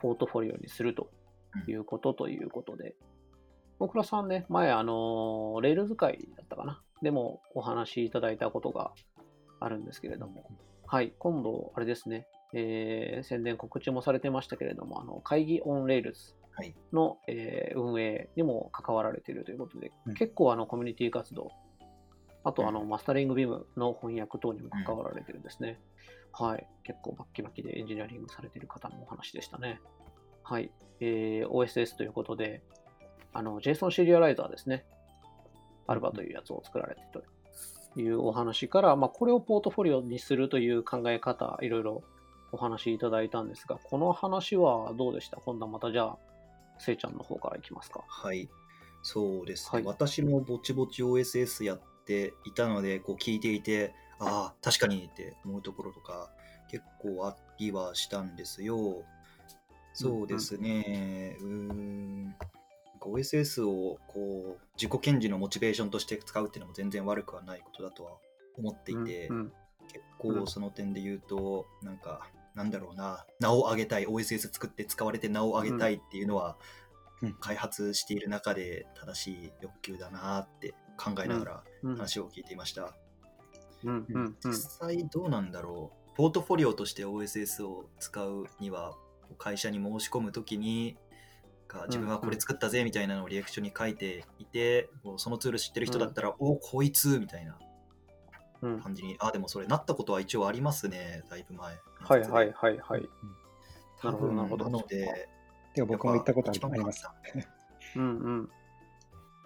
[0.00, 1.10] ポートフォリオにすると
[1.66, 2.94] いうことということで、
[3.78, 6.80] 大倉さんね、前、あのー Rails 使いだったかな。
[7.02, 8.92] でもお話しいただいたことが
[9.60, 10.48] あるんですけれども、
[10.86, 16.74] はい、今度、あれですね、えー宣伝告知もされてましたけれども、あの Kaigi on Rails はい。
[16.92, 21.50] の、えー運営にも関わられているということで、うん結構あのコミュニティ活動、
[22.44, 25.80] あとあのうんマスタリングビムの翻訳等にも関わられてるんですね。
[26.32, 26.66] はい。
[26.84, 29.80] 結構バッキバキでエンジニアリングされている方のお話でしたね。
[30.44, 30.70] はい。
[31.00, 32.62] えー OSS ということで、
[33.32, 34.84] あの JSON シリアライザーですね。
[35.86, 37.24] アルバというやつを作られている
[37.94, 42.02] というお話から、まあ、これをポートフォリオにするという考え方、いろいろ
[42.52, 45.36] お話しいただいたんですが、この話はどうでした？
[45.38, 46.18] 今度はまたじゃあ、
[46.78, 48.02] せいちゃんの方からいきますか。
[48.06, 48.48] はい。
[49.02, 49.70] そうですね。
[49.72, 56.30] はい私もぼちぼち OSS やっていたので、こう聞いていて、ああ、確かにって思うところとか
[56.70, 59.02] 結構ありはしたんですよ。
[59.94, 61.36] そうですね。
[61.40, 62.36] うーん。
[63.00, 68.12] OSS をこう自己顕示のモチベーションとして使うっていうのも全然悪くはないことだとは
[68.56, 69.52] 思っていて、うんうん
[69.92, 76.56] 結構その点で言うと、なんか、なんだろうな、名を上げたい、OSS 作って使われて名を上げたいっていうのは、
[77.22, 82.94] うん開発している中で正しい欲求だなって考えながらうん話を聞いていました。
[84.44, 86.16] 実際どうなんだろう。
[86.16, 88.94] ポートフォリオとして OSS を使うには、
[89.34, 90.96] 会社に申し込むときに、
[91.66, 97.58] か自分はこれ作ったぜみたいなのをリアクションに書いていて、こうそのツール知ってる人だったら、おこいつみたいな
[98.62, 98.80] うん。
[98.80, 101.78] 感じに、あ、でもそれなったことは一応ありますね、だいぶ前。
[102.00, 103.08] はいはいはいはい。
[104.00, 105.28] 多分なるほどなるほどなので、
[105.74, 107.06] でも僕も行ったことあります。
[107.96, 108.50] うん うん。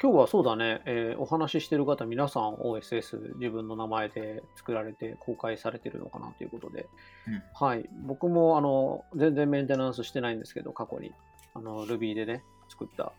[0.01, 6.87] 今日はそうだね、えーお話ししてる方、皆さん OSS 自分の名前で作られて公開されてるのかなということで、
[7.27, 7.43] うん。
[7.55, 7.89] はい。
[8.07, 11.13] 僕もあの全然メンテナンスしてないんですけど、過去に。
[11.55, 13.13] あの Ruby でね、作った、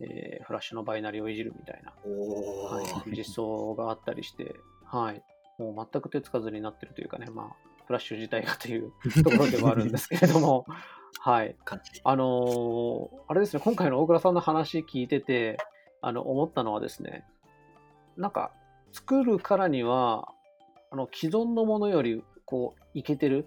[0.00, 2.84] えーフラッシュのバイナリをいじるみたいな、おはい。
[2.84, 5.22] ー、実装があったりして、はい。
[5.58, 8.90] もう全く手つかずになってるというかね、まあ、フラッシュ自体がという
[9.22, 10.66] ところではあるんですけれども、
[11.20, 11.54] はい。
[12.02, 15.58] あのーあれですね、今回の大倉さんの話聞いてて、
[16.06, 17.24] あの、思ったのはですね、
[18.16, 18.52] なんか、
[18.92, 20.28] 作るからには、
[20.90, 23.46] あの、既存のものより、こう、いけてる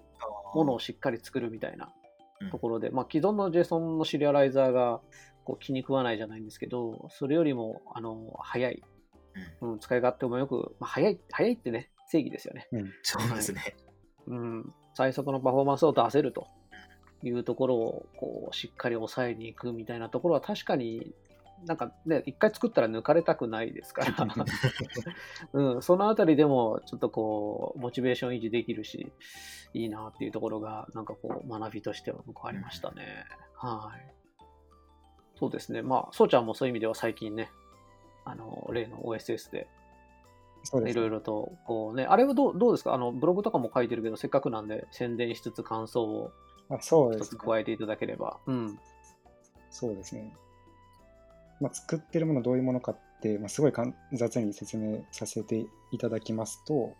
[0.54, 1.92] ものをしっかり作るみたいな
[2.40, 5.00] うんところで、まあ、既存の JSON のシリアライザーが、
[5.44, 8.82] こう、気に食わないじゃないんですけど、それよりも、あの、早い、
[9.60, 12.68] うん、使い勝手もよく、まあ、早い、早いってね、正義ですよね。
[12.72, 12.92] うん。
[13.02, 13.76] そうですね。
[14.26, 16.48] うん、最速のパフォーマンスを出せると
[17.22, 21.14] いうところをこうしっかり抑えに行くみたいなところは確かに
[21.66, 24.14] なんかね、一回作ったら抜かれたくないですから、
[25.52, 29.12] うん、そのあたりでもちょっとこう、モチベーション維持できるし、
[29.74, 33.24] いいなっていうところが、なんかこう、学びとしては僕はありましたね。
[33.54, 34.14] はい。
[35.36, 35.82] そうですね。
[35.82, 37.50] まあ、そうちゃんもそういう意味では最近ね、
[38.24, 39.68] あの、例の OSS で
[40.86, 42.92] いろいろと、こうね、あれはどうどうですか？
[42.94, 46.32] あの、ブログとかも書いてるけど、せっかくなんで宣伝しつつ感想を
[46.70, 47.36] あそう一つ。
[47.36, 48.38] 加えていただければ。
[48.46, 48.78] うん。
[49.70, 50.34] そうですね。
[51.60, 53.72] まあ、作ってるものどういうものかって、まあ、すごい
[54.12, 56.94] 雑に説明させていただきますと、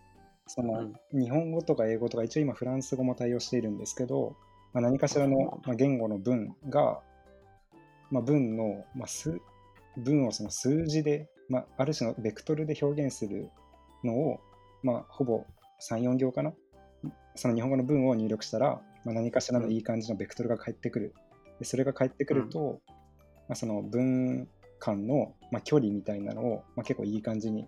[0.47, 4.35] その日本語とか英語とか、一応今フランス語も対応しているんですけど、
[4.73, 6.99] まあ、何かしらのまあ言語の文が、
[8.11, 9.39] まあ、文の、まあ、数
[9.97, 13.49] 文をその数字で、まあ、ある種のベクトルで表現する
[14.03, 14.39] のを、
[14.83, 15.45] まあ、ほぼ
[15.81, 16.53] 3、4行かな？
[17.35, 21.13] その日本語の文を入力したら、まあ、何かしらのいい感じのベクトルが返ってくる。
[21.59, 22.81] でそれが返ってくると、
[23.49, 24.47] まあ、その文
[24.79, 27.67] 間の、まあ、距離みたいなのを、まあ、結構いい感じに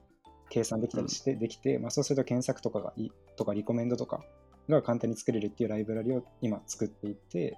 [0.49, 4.23] 計算できたりして、できて、まあ、そうすると検索とかがいいとかリコメンドとか
[4.69, 7.57] が簡単に作れるっていうライブラリを今作っていて、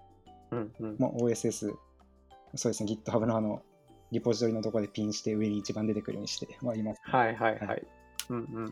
[0.51, 0.95] うんうん。
[0.97, 1.73] まあ、OSS、
[2.55, 3.61] そうですね、GitHub のあの
[4.11, 7.67] リポジトリのところでピンして上に一番出てくるようにして、まあ、います、はいはいは。
[7.67, 7.83] はい
[8.29, 8.71] うんうん。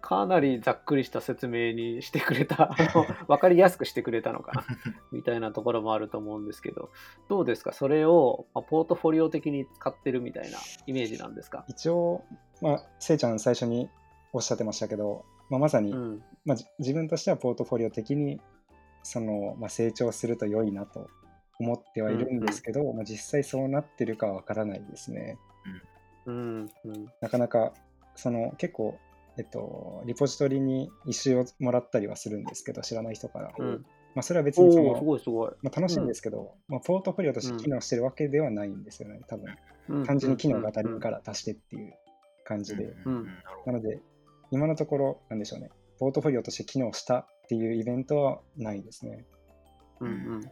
[0.00, 4.64] かなりざっくりした説明にしてくれた、 あのわかりやすくしてくれたのかな、
[5.12, 6.90] みたいなところもあると思うんですけど、
[7.28, 7.72] どうですか？
[7.72, 11.64] それを、まあ、ポートフォリオ的に使ってるみたいなイメージなんですか？
[11.68, 12.22] 一応、
[12.62, 13.90] まあ、せいちゃん最初に
[14.32, 16.22] おっしゃってましたけど、まあ、まさに、うん。
[16.44, 18.40] まあ、じ自分としてはポートフォリオ的に
[19.02, 21.08] その、まあ、成長すると良いなと
[21.58, 25.38] 思ってはいるんですけど、まあ、実際そうなってるかはわからないですね。
[26.26, 27.06] うんうん。
[27.20, 27.72] なかなか
[28.14, 28.98] その結構、
[29.38, 33.86] えっと、リポジトリに一周をもらったりはするんですけど知らない人から、うん。
[34.14, 35.52] まあ、それは別にそおお、すの、ごいすごい。
[35.62, 39.54] まあ、楽しいんですけど、まあ、ポートフォリオとして機能してるわけではないんですよね多分
[39.88, 41.94] うん単純に機能が当たりから足してっていう
[42.44, 43.28] 感じで、うん
[43.66, 44.00] なので
[44.50, 49.26] 今のところなんでしょうねポートフォリオとして機能したっていうイベントはないですね
[50.00, 50.50] うんうん。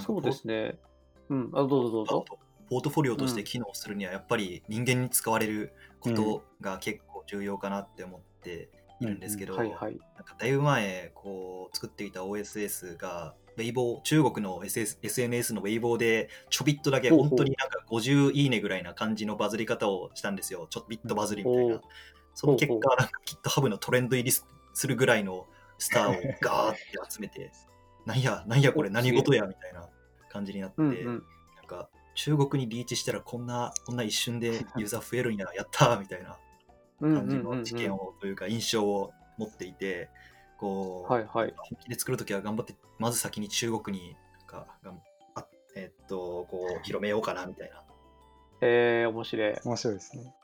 [0.00, 0.78] そうですね。
[1.28, 1.50] うん。
[1.54, 2.24] あ、どうぞどうぞ。
[2.68, 8.68] ポートフォリオとして機能するにはやっぱり人間に使われることが結構重要かなって思って
[9.00, 9.56] いるんですけど。
[9.56, 9.88] なんか
[10.38, 20.66] だいぶ前こう作っていた OSS がウェイボー中国の SS SNS のウェイボーでちょびっとだけ本当になんか50いいねぐらいな感じのバズり方をしたんですよ。
[20.70, 21.80] ちょっとバズりみたいな。
[22.34, 25.46] その結果なんか GitHub のトレンド入りすするぐらいの
[25.78, 27.52] スターをガーって集めて
[28.06, 29.88] なんやなんやこれお何事やみたいな
[30.30, 31.04] 感じになって、うんうん。
[31.56, 36.36] なんか中国にリーチしたらこんなこんな一瞬でユーザー増えるんややったーみたいな
[37.00, 40.08] うん感じの知見をというか印象を持っていて
[40.58, 41.52] こう、はいはい。
[41.56, 44.66] 本気で作るときは頑張ってまず先に中国になんか
[45.34, 45.46] あ
[45.76, 47.82] えっとこう広めようかなみたいな。
[48.60, 49.54] えー、面白い。
[49.64, 50.34] 面白いですね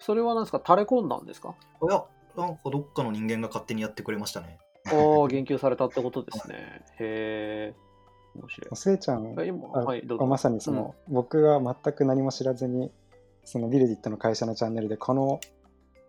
[0.00, 0.62] それは何ですか？
[0.64, 1.54] 垂れ込んだんですか？
[1.82, 2.04] いや
[2.36, 4.58] なんかどっかの人間が勝手にやってくれましたね。
[4.92, 6.84] おお、言及されたってことですね。
[7.00, 7.74] へえ、
[8.36, 8.76] 面白い。
[8.76, 10.26] せいちゃんは。
[10.26, 12.90] まさにその、僕が全く何も知らずに
[13.44, 15.40] そのビルディットの会社のチャンネルでこの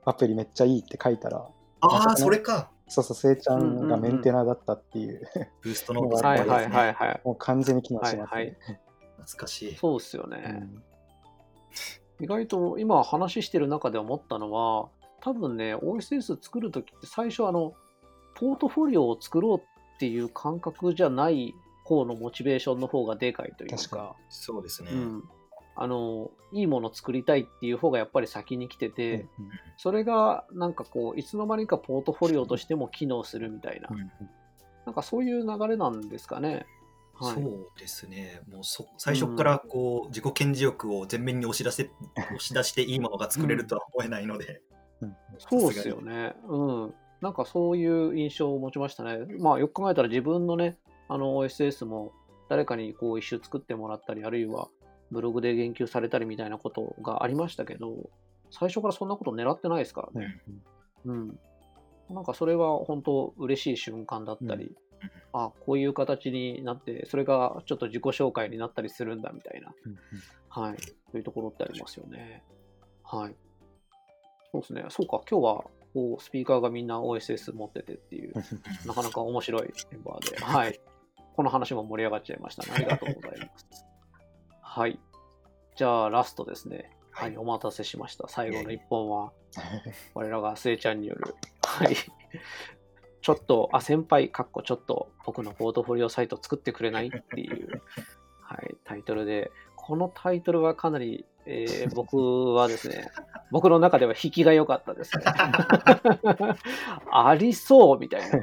[0.06, 1.46] アプリめっちゃいいって書いたら
[1.82, 2.72] ああ、それか。
[2.90, 5.22] そうそうせいちゃんうんうんうんがメンテナーだったっていう、
[5.62, 7.22] ブーストノートうんはいはいはいはい。
[7.24, 8.58] もう完全に機能してますね、はい
[9.18, 9.76] 懐かしい。
[9.76, 10.38] そうですようね。
[10.38, 10.84] ん
[12.20, 14.90] 意外と今話してる中で思ったのは、
[15.22, 17.74] 多分ね、OSS 作るときって最初あの、
[18.36, 21.54] ポートフォリオを作ろうっていう感覚じゃない
[21.88, 24.92] 方のモチベーションの方がでかいという確かか、そうですね。
[24.92, 25.24] うん、
[25.76, 34.12] あの、いいもの作りたいっていう方がやっぱり先に来てて、うんそれがなんかこう、いつの間にかポートフォリオとしても機能するみたいな、うん
[34.86, 36.66] なんかそういう流れなんですかね。
[37.14, 37.34] はい。
[37.36, 38.42] そうですね。
[38.50, 44.62] もうそ最初からこう、自己顕示欲を前面に押し出せ 押し出していいものが作れるとは思えないので、
[45.38, 46.36] そうですよね。
[46.48, 46.94] うん。
[47.20, 49.26] なんかそういう印象を持ちましたね。
[49.40, 50.78] まあよく考えたら自分のね、
[51.10, 52.12] あの OSS も
[52.50, 54.70] 誰かにこう一周作ってもらったり、あるいは
[55.12, 58.10] ブログで言及されたりみたいなことがありましたけど、
[58.52, 60.42] 最初からそんなこと狙ってないですからね。
[61.06, 61.40] うん。
[62.10, 64.76] なんかそれは本当嬉しい瞬間だったり、
[65.34, 69.74] あ、こういう形になって、それがちょっと自己紹介になったりするんだみたいな、
[70.50, 72.44] はい、そういうところってありますよね。
[73.04, 73.36] はい。
[74.52, 74.86] そうですね。
[74.90, 78.34] そうか、今日はこうスピーカーがみんな OSS 持っててっていう、
[78.88, 80.80] なかなか面白いメンバーで、はい。
[81.38, 82.72] この話も盛り上がっちゃいましたね。
[82.76, 83.86] ありがとうございます。
[84.60, 85.00] はい。
[85.76, 86.92] じゃあ、ラストですね。
[87.12, 88.28] はい、お待たせしました。
[88.28, 89.32] 最後の一本は、
[90.16, 91.96] 我らがスエちゃんによる、はい。
[93.22, 97.84] ちょっと、あ、先輩、かっこちょっと僕のポートフォリオサイト作ってくれないっていう、
[98.42, 102.18] はい、タイトルで、このタイトルはかなり、えー僕
[102.56, 103.12] はですね、
[103.52, 105.24] 僕の中では引きが良かったですね。
[107.12, 108.40] ありそうみたいな。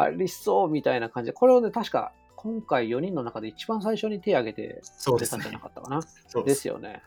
[0.00, 5.64] ありそうみたいな感じで、これをね、確か今回4人の中で一番最初に手を挙げてそうですね出たんじゃな。
[5.64, 6.02] かったかな？
[6.28, 7.02] そうですよね。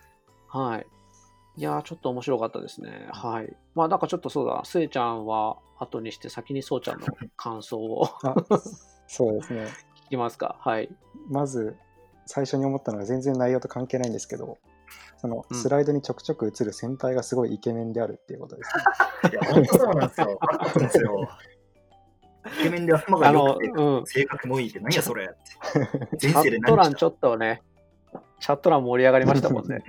[0.47, 0.85] はい。
[1.57, 3.07] いやー、ちょっと面白かったですね。
[3.11, 3.55] はい。
[3.75, 8.35] まあ、なんかちょっとそうだ、スエちゃんは後にして先にそうちゃんの感想をあ
[9.07, 9.67] そうですね。
[10.07, 10.57] 聞きますか？
[10.59, 10.89] はい。
[11.29, 11.77] まず
[12.25, 14.57] 最初に思ったのが全然内容と関係ないんですけど、
[15.17, 18.71] そのうんスライドにちょくちょく映る先輩がすごいイケメンであるっていうことです
[19.27, 19.31] ね。
[19.31, 20.39] いや、本当そうなんですよ。
[22.59, 24.05] イケメンで頭があの、良くて、うん。
[24.05, 26.17] 性格もいいって何やそれって。
[26.17, 27.61] チ前世でャット欄ちょっとね、
[28.39, 29.83] チャット欄盛り上がりましたもんね。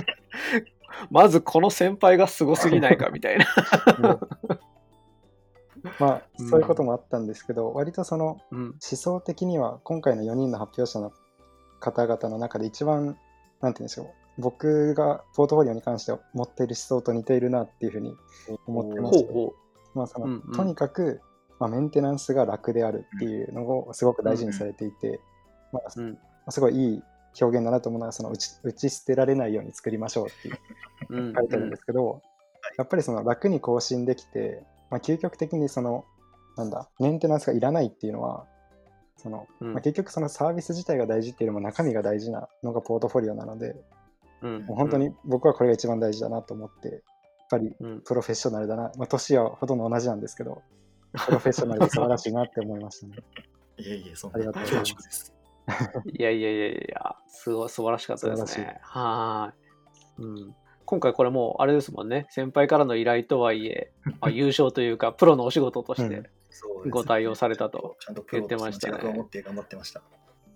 [1.10, 3.46] まずこの先輩がすごすぎないかみたいな。
[6.00, 8.64] まあうんそういうこともあったんですけど、割とそのうん。
[8.64, 11.12] 思想的には今回の4人の発表者の
[11.80, 13.18] 方々の中で一番なんて
[13.60, 14.06] 言うんでしょう
[14.38, 18.14] 僕がポートフォリオに関して持っている思想と似ているなっていうふうに
[18.66, 19.54] 思ってまして、ほうほ
[19.96, 21.20] まあそのうんうんとにかく、
[21.58, 25.20] まあ、メンテナンスが楽であるっていうのをすごく大事にされていて、
[25.72, 26.00] まあう。
[26.00, 26.18] うん。
[26.50, 27.02] すごいいい
[27.40, 30.58] 表現だなと思うのはその打ち打ち捨てられないように作りましょうっていう
[31.10, 31.34] うん。
[31.34, 32.22] 書いてあるんですけど、
[32.78, 36.04] やっぱりその楽に更新できて、まあ、究極的にその
[36.56, 38.44] なんだメンテナンスがいらないっていうのは
[39.16, 43.74] その、うんまあ、結局そのサービス自体が大事っていうよりも中身が大事なのがポートフォリオなので、
[44.42, 44.66] うん。
[44.66, 47.02] もう本当に僕はこれが一番大事だなと思って
[47.50, 48.00] ぱりうん。
[48.02, 50.62] プロフェッショナルだな、まあ、年はほとんど同じなんですけど
[51.24, 53.16] プロフェッショナルで素晴らしいなって思いましたね。
[53.78, 55.34] いえいえ、そんなありがとうございます恐縮です。
[56.18, 58.78] いやいやいやいや、すごい素晴らしかったですね。
[58.82, 60.24] はーい。
[60.24, 60.56] うん。
[60.84, 66.30] 今回これもうあれですもんね、先輩からの依頼とはいえ、 まあ、優勝というか、プロのお仕事としうんて、
[66.90, 67.96] ご対応されたと。
[68.32, 70.02] 言ってましたね自覚を持って頑張ってました。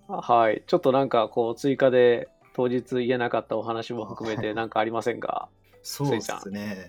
[0.08, 0.62] はい。
[0.66, 5.48] ちょっとなんかこう、追加で当日言えなかったお話も含めて何かありませんか？
[5.82, 6.86] そうですね。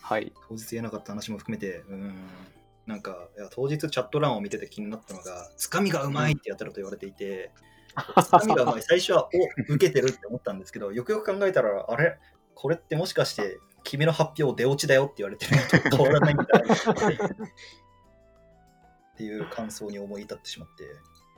[0.00, 0.32] はい。
[0.48, 2.14] 当日言えなかった話も含めて、うん、
[2.86, 7.50] なんか、いや当日チャット欄を見てて気になったのが、つかみがうまいってやったらと言われていて、
[8.22, 9.28] つかみがうまい、最初は、
[9.68, 12.18] お受けてるって思ったんですけど、よくよく考えたら、あれ？
[12.54, 16.48] これってもしかして、君の発表出落ちだよって言われてるのと変わらないんだっ
[19.16, 20.84] ていう感想に思い至ってしまって、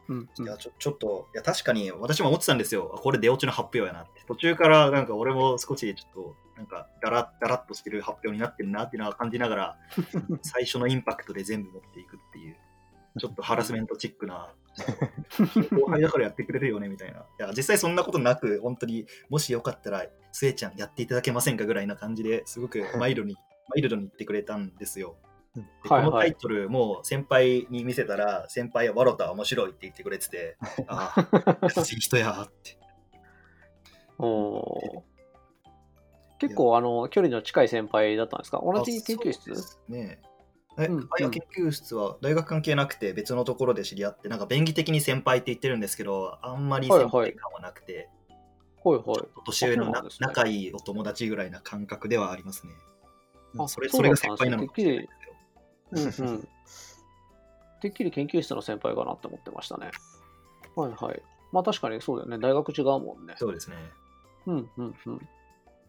[0.09, 2.93] うんうんいやちょちょっと、いや確かに私も思ってたんですよ。
[2.95, 4.23] あこれ出落ちの発表やなって。
[4.29, 9.79] 途中からなんか俺も少しちょっと、なんかダラッダラッとしてる発表になってるなっていうのは感じながら、
[10.43, 12.57] 最初のインパクトで全部持っていくっていう、
[13.19, 14.55] ちょっとハラスメントチックな、
[15.71, 17.21] 後輩だからやってくれるよねみたいな。
[17.21, 23.37] いや、実際そんなことなく、本当にもしよかったら、スエちゃんやっていただけませんかぐらいな感じですごくマイルドに、
[23.69, 25.17] マイルドに言ってくれたんですよ。
[25.55, 30.57] でこのタイトルも先輩に見せたら、先輩はワロタ面白いって言ってくれてて、
[30.89, 32.79] ああ、優しい人やーって。
[34.19, 35.14] おー
[36.49, 38.61] 結構あの距離の近い先輩だったんですか？
[38.65, 39.51] 同じ研究室？
[39.51, 40.21] ですね
[40.79, 48.09] え、うん研究室は大学関係なくて別のところで知り合って、なんか便宜的に先輩って言ってるんですけど、あんまり先輩感はなくて、
[48.83, 52.73] はいはい年上のね仲いいお友達ぐらいな感覚ではありますね。
[53.59, 55.09] あそれそれが先輩なのかもしれない
[55.93, 56.29] ですよ。
[56.29, 56.49] うんうん。
[57.81, 59.91] てっきり研究室の先輩かなって思ってましたね。
[60.75, 61.23] はいはい。
[61.53, 62.39] まあ確かにそうだよね。
[62.39, 63.35] 大学違うもんね。
[63.37, 63.77] そうですね。
[64.47, 65.29] うんうんうん。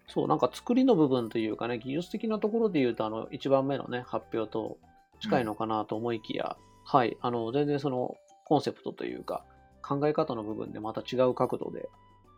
[0.08, 4.78] そう、なんか作りの部分というかね、技術的なところで言うと、あの、1番目のね、発表と
[5.20, 9.44] 近いのかなと思いきや、はい、あの、全然その、コンセプトというか、
[9.82, 11.90] 考え方の部分でまた違う角度で、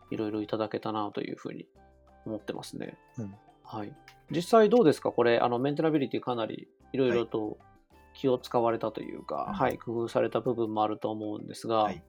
[0.09, 1.65] いろいろいただけたなというふうに
[2.25, 2.97] 思ってますね。
[3.17, 3.35] うん。
[3.63, 3.93] はい。
[4.31, 5.11] 実際どうですか？
[5.11, 7.57] これ、あの、メンテナビリティかなりいろいろと
[8.13, 9.53] 気を使われたというか、うん。
[9.55, 12.01] はい、工夫された部分もあると思うんですが、はい。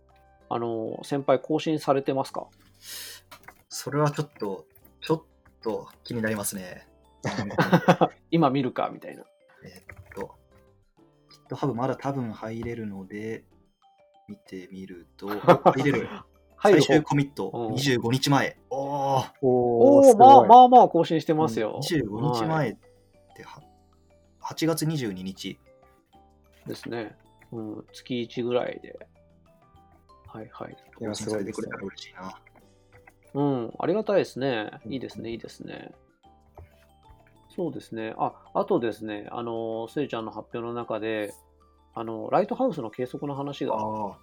[0.49, 2.47] あの、先輩更新されてますか？
[3.69, 4.65] それはちょっと、
[5.01, 5.23] ちょっ
[5.63, 6.87] と気になりますね。
[8.31, 9.25] 今見るかみたいな。
[9.65, 10.37] えっと、
[11.49, 13.45] GitHub まだ多分入れるので、
[14.29, 15.29] 見てみると、
[15.75, 16.09] 入れる。
[16.61, 18.59] 最終コミットうん25日前。
[18.71, 21.81] おーおまあまあまあ更新してますよ。
[21.83, 22.77] 25日はい前っ
[23.37, 23.63] ては、
[24.43, 25.59] 8月22日。
[26.67, 27.17] ですね。
[27.53, 28.99] うん、月1ぐらいで。
[30.27, 30.77] はいはい。
[31.01, 32.35] いや更新されてくれたら嬉しいな。
[33.39, 34.71] うん、ありがたいですね。
[34.85, 34.93] うん。
[34.93, 35.93] いいですね、いいですね。
[37.55, 38.15] そうですね。
[38.19, 41.33] あ、あとですね、あの、スイちゃんの発表の中で、
[41.95, 44.17] あの、ライトハウスの計測の話がああ、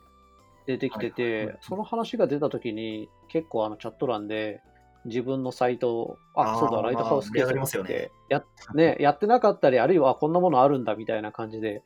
[0.66, 4.62] 出てきてはいはいはい、てその話が出たときに、結構あのチャット欄で、
[5.06, 8.12] 自分のサイト、あ、あーそうだ、ライトハウス計測ってね。
[8.28, 8.44] や、
[8.74, 11.84] ね、やってなかったり、あるいはあこんなものあるんだみたいな感じで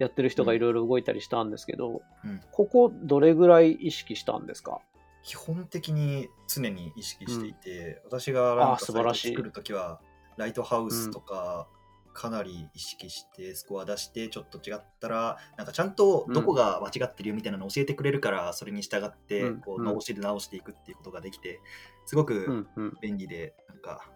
[0.00, 2.40] やってる人がいろいろ動いたりしたんですけど、うん。
[2.50, 4.80] ここどれぐらい意識したんですか？
[5.22, 10.00] 基本的に常に意識していて、私がなんあか素晴らしいサイト作るときは、
[10.36, 11.68] ライトハウスとか、
[12.14, 21.60] かなり意識してスコア出してちょっと違ったらなんかちゃんとどこが間違ってるよみたいなのを教えてくれるからそれに従ってうんこううん直しで直していくっていうことができて
[22.04, 22.66] すごうく。
[23.00, 24.10] 便利でなんか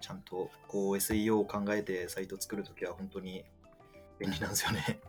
[0.00, 3.44] ちゃんとこう SEO を考えてサイト作るときは本当に
[4.18, 5.00] 便利なんですよね。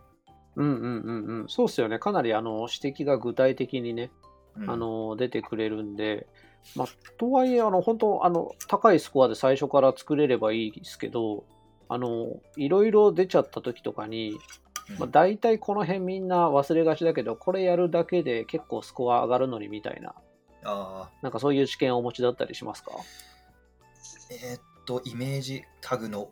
[0.56, 1.46] うんうんうんうん。
[1.48, 2.00] そうっすよね。
[2.00, 4.29] かなりあの指摘が具体的にね、うん
[4.68, 6.28] あの出てくれるんで、
[6.76, 6.88] まあ、
[7.18, 11.46] とはいえ、あの本当あの、高いスコアで最初から作れればいいですけど、
[11.88, 14.38] あのいろいろ出ちゃった時とかに、
[14.98, 20.14] まあ、大体この辺みんな忘れがちだけど、これやるだけで結構スコア上がるのにみたいな、
[20.64, 22.92] あなんかそういう知見をお持ちだったりしますか？
[22.92, 26.30] ーえーっとイメージタグの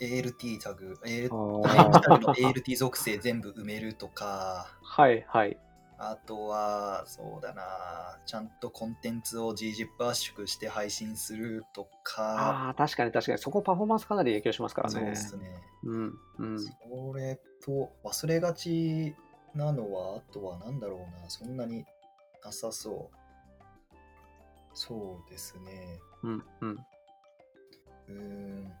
[0.00, 1.28] ALT タグ、ALT
[2.00, 5.58] タグのー ALT 属性全部埋めるとか、はいはい。
[6.02, 15.10] あとは、そうだな、ちゃんとコンテンツを GZIP 圧縮して配信するとか、ああ、確かに確かに、そこパフォーマンスかなり影響しますからそうね。
[15.10, 15.62] ですね。
[15.84, 16.58] うんうん。
[16.58, 16.72] そ
[17.14, 19.14] れと、忘れがち
[19.54, 21.84] なのは、あとはなんだろうな、そんなに
[22.42, 23.16] なさそう。
[24.72, 25.98] そうですね。
[26.22, 26.86] うんうん。
[28.08, 28.72] うーん。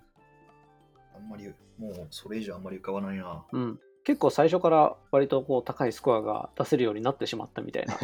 [1.14, 3.44] あんまり、もうそれ以上あんまり浮かばないな。
[3.52, 3.80] うん、
[4.10, 8.00] 結構最初から割とこう高いスコアが出せるようになってしまったみたいなと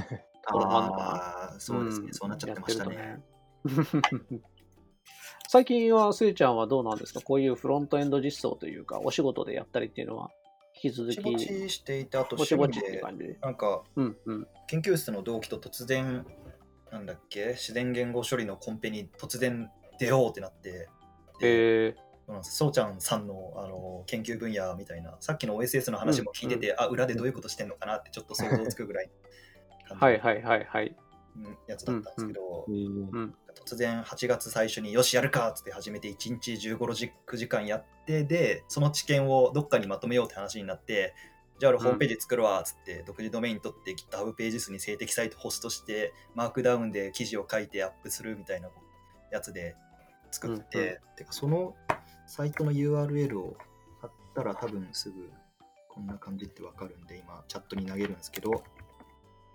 [0.53, 1.61] ころもあるのかな。
[1.61, 2.97] そうですね、んそうなっちゃってましたね。
[2.97, 3.21] ね
[5.51, 7.21] 最近はスイちゃんはどうなんですか？
[7.23, 10.31] こういうフロントエンド実装というか、お仕事でやったりっていうのは、
[10.81, 12.81] 引き続ぼちぼき、ちしていて、あと趣味
[13.19, 13.37] で。
[13.43, 14.49] なんか、うんうん。
[14.69, 16.25] 研究室の同期と突然、
[16.93, 20.89] なんだっけ、自然言語処理のコンペに突然出ようってなって、
[21.41, 22.06] でえそうなんです
[22.43, 27.97] そうちゃんさんのあの研究分野みたいな、さっきの OSS の話も聞いてて、あ、裏でどういうことしてんのかな？
[27.97, 29.11] ってちょっと想像つくぐらい
[29.89, 30.97] はいはいはいはい。
[31.37, 41.15] うんやつだったんですけど、うん突然8月最初によしやるかっつって始めて1日15、6時間やってでその知見をどっかにまとめようって話になって
[41.59, 48.69] じゃあ俺ホームページ作るわっつって、独自ドメイン取って GitHub ページ数に静的サイトホストしてマークダウンで記事を書いてアップするみたいな
[49.33, 49.75] やつで
[50.31, 51.75] 作って、うんうてかその
[52.27, 53.57] サイトの URL を
[54.01, 55.31] 貼ったら多分すぐ
[55.89, 58.51] こんな感じってわかるんで今チャットに投げるんですけど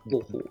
[0.10, 0.50] ほうほう。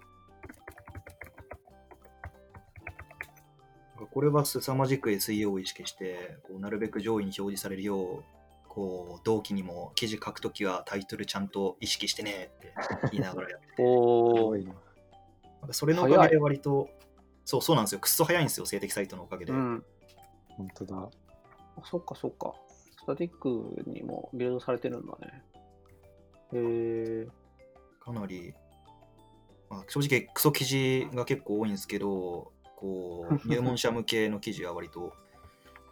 [4.12, 8.25] これは凄まじく SEO を意識してこうなるべく上位に表示されるよう
[8.66, 12.73] こう同期にも記事書くときはタイトルちゃんと意識してねって
[13.12, 14.53] 言いながらやってて すお
[15.66, 16.89] かそれのおかげで割と
[17.45, 19.85] そうそうなんですよくっそ早いんですよ静的サイトのおかげで、うん。
[20.57, 21.11] 本当だ。
[21.77, 22.55] あそっかそっか。
[22.99, 25.43] スタティックにもビルドされてるんだね。
[26.53, 27.29] えー、
[28.05, 28.55] かなり、
[29.68, 35.12] まあ、正直クソ記事が結構多いんですけどこう 入門者向けの記事は割と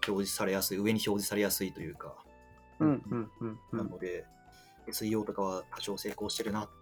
[0.07, 2.16] 表示されやすい上に表示されやすいというか
[2.81, 3.76] うんうんうんう。
[3.76, 4.24] なんので、
[4.87, 6.72] SEO とかは多少成功してるなって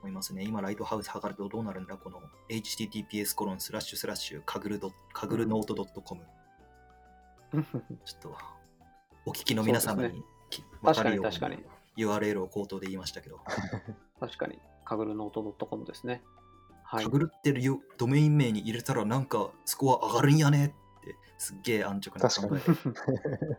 [0.00, 0.44] 思いますね。
[0.44, 1.96] 今、 Lighthouse 測るとどうなるんだ？
[1.96, 6.22] この https コロンスラッシュスラッシュかぐるノート .com。
[7.52, 8.36] ちょっと、
[9.26, 11.64] お聞きの皆様にき確かわるように確かに。
[11.96, 13.40] URL を口頭で言いましたけど、
[14.20, 14.58] 確かに。
[14.84, 16.22] かぐるノート .com ですね。
[16.84, 17.10] はいか。
[17.10, 20.68] ぐるってるよドメイン名に入れたらなんかスコア上がるんやねっ
[21.02, 23.58] てすっげえ安直な考え確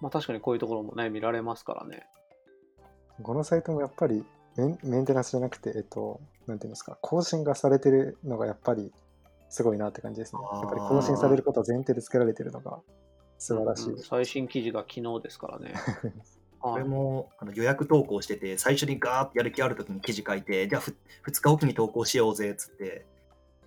[0.00, 2.06] まあ確かにこういうところもね、見られますからね。
[3.22, 4.24] このサイトもやっぱり
[4.56, 8.92] メンメンテナンスじゃなくて、えっと、なんていうんですか、更新がされてるのがやっぱり
[9.48, 10.40] すごいなって感じですね。
[10.52, 12.80] やっぱり更新されることを前提で作られてるのが
[13.38, 13.98] 素晴らしいうん。
[13.98, 15.74] 最新記事が昨日ですからね。
[16.60, 23.06] こ はいれもあの予約投稿してて、最初にガーってやる気あるときに記事書いて、じゃあふ2日おきに投稿しようぜっつって、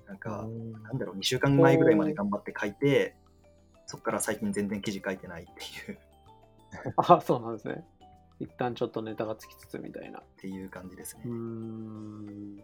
[0.08, 3.16] なんか、うんなんだろう、2週間前ぐらいまで頑張って書いて、
[3.86, 6.00] そこから最近全然記事書いてないっていう、
[6.98, 7.86] あ、そうなんですね。
[8.40, 10.20] 一旦ちょっとネタがつきつつみたいな。
[10.20, 11.32] っていう感じですねうー。
[11.32, 12.64] ん。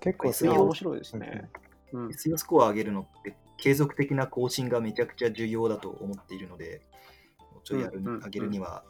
[0.00, 1.50] 結構い水曜や、面白いですね。
[1.54, 1.73] うん。
[1.94, 6.82] SEO スコア上げるのって継続的な更新がめちゃくちゃ重要だと思っているので、
[7.52, 8.84] もうちょいやる、うんうん上げるには、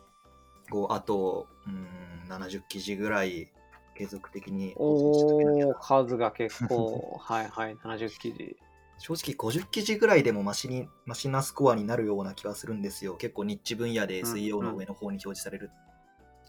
[0.71, 3.53] こうあと、うん、70記事ぐらい
[3.97, 8.57] 継続的におおー、数が結構、 はいはい、70記事。
[8.99, 13.17] 正直50記事ぐらいでもマシにマシなスコアになるような気はするんですよ。
[13.17, 15.71] 結構ニッチ分野でうん SEO の上の方に表示される、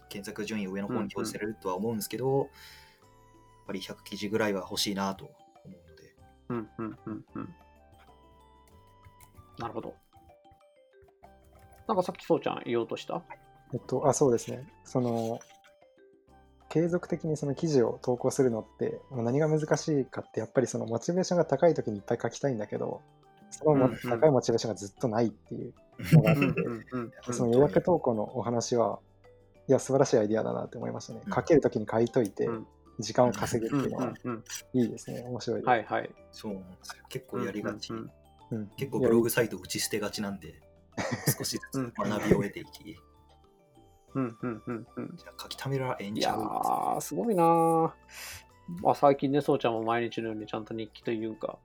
[0.08, 2.48] 検索順位上の方に表示されるとは思うんですけど、やっ
[3.66, 5.45] ぱり100記事ぐらいは欲しいなと思
[6.48, 7.54] うんうんうんうん。
[9.58, 9.94] なるほど。
[11.88, 13.22] なんかさっきそうちゃん言おうとした？
[13.72, 14.66] えっと、あ、そうですね。
[14.84, 15.40] その、
[16.68, 23.00] 継続的にその記事を投稿するのって、もう何が難しいかって、やっぱりそのモチベーションが高い時にいっぱい書きたいんだけど、
[23.50, 25.72] その高いモチベーションがずっとないっていう
[26.12, 26.54] のがあって、うん
[26.92, 28.98] うんうんその予約投稿のお話は、
[29.68, 31.30] いや、素晴らしいアイディアだなって思いましたねう。
[31.30, 32.66] ん書ける時に書いといてうん、
[32.98, 35.22] 時間を稼ぐっうんていうのはうんいいですね。
[35.22, 35.62] 面白い。
[35.62, 36.10] はいはい。
[36.32, 37.04] そうなんですよ。
[37.08, 37.90] 結構やりがち。
[37.92, 38.10] うんうんうん
[38.76, 40.54] 結構ブログサイト打ち捨てがちなんで、
[41.36, 42.96] 少しずつ学びを得ていき、
[44.14, 45.16] うんうんうんうん。
[45.16, 47.90] じゃあ書き溜めらええんいやちゃうー、すごいなー。
[48.82, 51.58] まあ、最近ね、そうちゃんも毎日のようにちゃんと日記というか、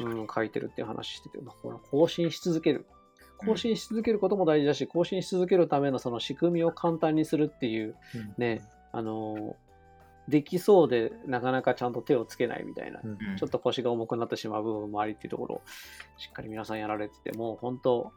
[0.00, 2.86] うん、書いてるっていう話してて、まあ、この更新し続ける。
[3.38, 8.62] 更新し続けることも大事だし、更新し続けるためのその仕組みを簡単にするっていう、うんね、
[8.92, 9.54] あのー
[10.28, 15.62] できそうでなかなかちゃんと手をつけないみたいな、うんうんちょっと腰が重くなってしまう部分もありっていうところを
[16.18, 18.12] しっかり皆さんやられてて、もう本当、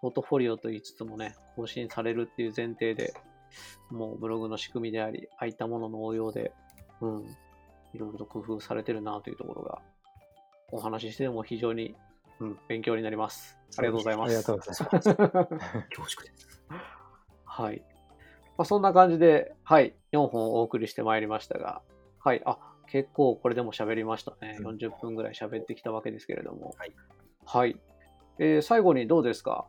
[0.00, 3.14] ポートフォリオと言いつつもね、更新されるっていう前提で、
[3.90, 6.52] もうブログの仕組みであり、ああいったものの応用で、
[7.00, 7.24] うん、
[7.92, 9.80] いろいろと工夫されてるなというところが、
[10.72, 11.94] お話ししても非常に、
[12.40, 13.58] うん、勉強になります。
[13.76, 14.28] ありがとうございます。
[14.28, 15.14] ありがとうございます。
[15.94, 16.62] 恐縮です。
[17.44, 17.82] はい。
[18.56, 21.82] まあ、そんな感じで、はい、4本お送りしてまいりましたが、
[22.20, 24.58] はい、あ、結構これでも喋りましたね。
[24.60, 26.74] うん40分ぐらい喋ってきたわけですけれども。
[26.78, 26.92] はい。
[27.44, 27.80] はい。
[28.38, 29.66] えー最後にどうですか？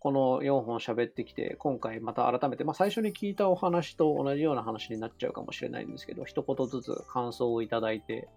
[0.00, 8.28] この4本喋ってきて、今回また改めて、まあ、最初に聞いたお話と同じような話になっちゃうかもしれないんですけど、一言ずつ感想をいただいて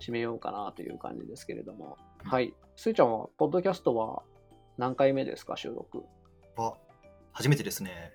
[0.00, 1.96] 締めようかなという感じですけれども。
[2.24, 2.52] はい。
[2.76, 4.22] すいちゃんは、ポッドキャストは
[4.76, 6.04] 何回目ですか、収録？
[6.58, 6.74] あ、
[7.32, 8.12] 初めてですね。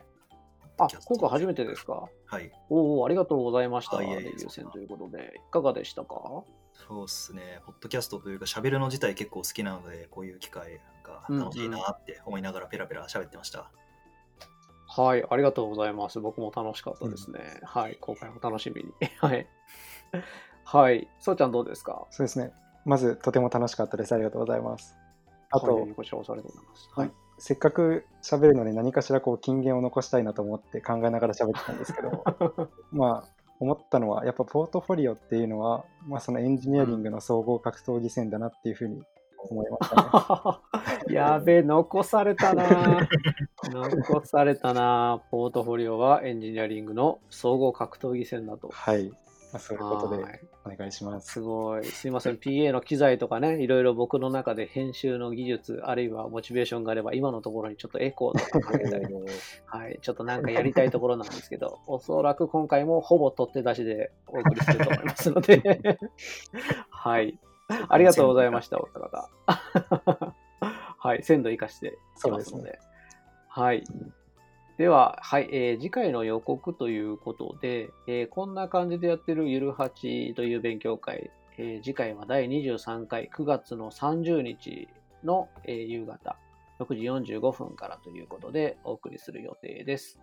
[0.80, 2.09] あ、今回初めてですか？
[2.26, 2.51] はい。
[2.69, 3.97] おお、ありがとうございました。
[3.97, 6.43] あいえいえデビュー戦ということで、いかがでしたか？
[6.88, 7.61] そうっすね。
[7.65, 13.69] ポッドキャストというか、喋るの自体結構好きなので、こういう機会が楽しいなって思いながらペラペラ喋ってました。
[14.88, 16.19] はい、ありがとうございます。
[16.19, 17.59] 僕も楽しかったですね。
[17.63, 18.91] はい、今回も楽しみに。
[19.17, 19.47] はい。
[20.65, 22.07] はい、そうちゃんどうですか？
[22.09, 22.51] そうですね。
[22.86, 24.13] まず、とても楽しかったです。
[24.13, 24.97] ありがとうございます。
[25.51, 26.89] あと、はい、こちらこそありがとうございます。
[26.93, 27.11] はい。
[27.45, 32.23] せっかく喋るのに何かしらこう金言を残したいなと思って考えながら喋ってたんですけど、
[32.93, 39.03] まあ、思ったのは、やっぱポートフォリオっていうのは、まあ、そのエンジニアリングの総合格闘技戦だなっていうふうに
[39.49, 41.11] 思いましたね。
[41.13, 43.09] やべえ、残されたな
[43.63, 48.69] 残されたなポートフォリオはエンジニアリングの総合格闘技戦だと。
[48.71, 49.11] はい。
[49.53, 51.33] まあ、そういうことではいお願いします。
[51.33, 51.85] すごい。
[51.85, 52.37] すいません。
[52.37, 59.05] PA の機材とかね、いろいろ僕の中で編集の技術、あるいはモチベーションがあれば、今のところにちょっとエコーとかかけたり、
[59.67, 65.61] はい、ちょっとなんかやりたいところなんですけど、おそらく今回もほぼ取って出しでお送りすると思いますので、
[66.89, 67.37] はい。
[67.89, 69.29] ありがとうございました、お二方。
[70.97, 72.79] はい、鮮度生かしていますので。
[73.49, 73.83] はい。
[74.78, 84.88] では、はい、えー次回の予告ということで、えーこんな感じでやってるゆるはちという勉強会、えー次回は第23回9月の30日
[85.24, 86.38] の、えー夕方
[86.80, 86.86] 6
[87.24, 90.19] 時45分からということでお送りする予定です。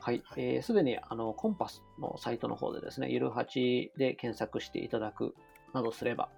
[0.00, 0.24] はい。
[0.32, 5.36] す、えー既にあのコンパスのサイトの方でですね、ゆるはちで検索していただく
[5.72, 6.30] などすれば、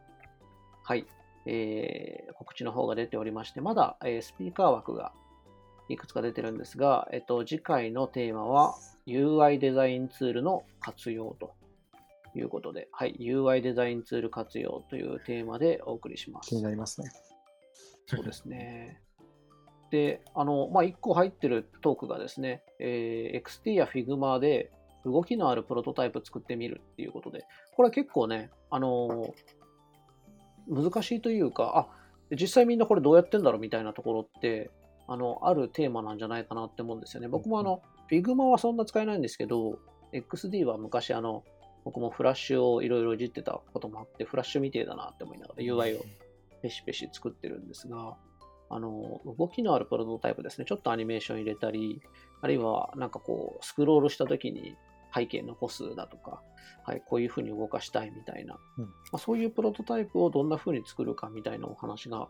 [0.85, 1.07] はい、
[1.47, 5.15] えー告知の方が出ておりまして、まだ、えースピーカー枠が
[5.91, 8.77] いくつか出てるんですが、えっと、次回のテーマは
[9.07, 11.55] UI デザインツールの活用と
[12.35, 16.63] いうことで、はい、UI デザインツール活用というテーマでお送りします気に。
[16.63, 17.11] なりますね。
[18.07, 19.01] そうですね。
[19.91, 24.71] で、あの、まあ、1個入ってるトークがですね、えー XT や Figma で
[25.05, 29.35] 動きのあるプロトタイプ作ってみるっていうことで、これは結構ね、あの
[30.69, 34.71] 難しいというか、あ、実際みんなこれどうやってんだろうみたいなところって、
[35.11, 37.27] あの、あるテーマなんじゃないかなって思うんですよね。
[37.27, 39.81] 僕もあの、Figma はそんな使えないんですけど、
[40.13, 41.43] XD は昔あの、
[41.85, 46.05] 僕もフラッシュをいろいろいじってたこともあって、フラッシュみてえだなって思いながら UI を
[46.63, 48.17] ペシペシ作ってるんですが、
[48.69, 50.65] あの、動きのあるプロトタイプですね。
[50.65, 52.03] ちょっとアニメーション入れたり、
[52.41, 54.77] あるいはなんかこう、スクロールした時に
[55.13, 56.41] 背景残すだとか、
[56.85, 62.29] はい、こういう風に動かしたいみたいな、うんまあ、そういうプロトタイプをどんな風に作るかみたいなお話が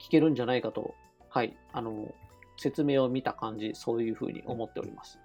[0.00, 0.94] 聞けるんじゃないかと、
[1.34, 2.14] はい、あの、
[2.56, 5.18] 説明を見た感じ、そういう風に思っております。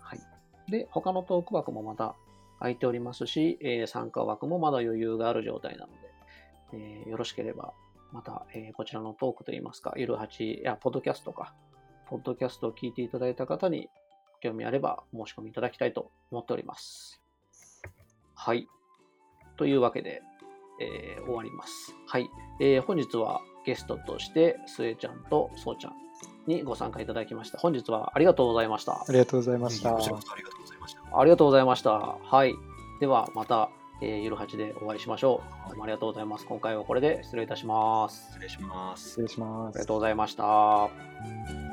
[0.00, 0.20] はい。
[0.68, 2.16] で、他のトーク枠もまた
[2.58, 5.98] 空いておりますし、えー参加枠もまだ余裕がある状態なので、
[6.72, 7.74] えーよろしければ、
[8.10, 11.54] また、えーこちらのトークといいますか、ゆるはち、いや、ポッドキャストか、
[12.08, 13.88] ポッドキャストを聞いていただいた方に、
[14.40, 17.22] 興味あれば申し込みいただきたいと思っております。
[18.34, 18.66] はい。
[19.56, 20.22] というわけで、
[20.80, 21.94] えー終わります。
[22.08, 22.28] はい。
[22.60, 25.94] えー本日はゲストとして、スエちゃんとそうちゃん
[26.46, 27.58] にご参加いただきました。
[27.58, 29.04] 本日はありがとうございましたあ。
[29.08, 29.90] りがとうございました。
[29.90, 31.18] ありがとうございました。
[31.18, 31.90] ありがとうございました。
[31.90, 32.54] はい。
[33.00, 35.68] では、また、えーゆるはちでお会いしましょう。
[35.68, 36.46] どうもありがとうございます。
[36.46, 38.26] 今回はこれで失礼いたします。
[38.32, 39.22] 失礼します失。
[39.22, 39.86] 礼しますありが。
[39.86, 41.71] とうございました。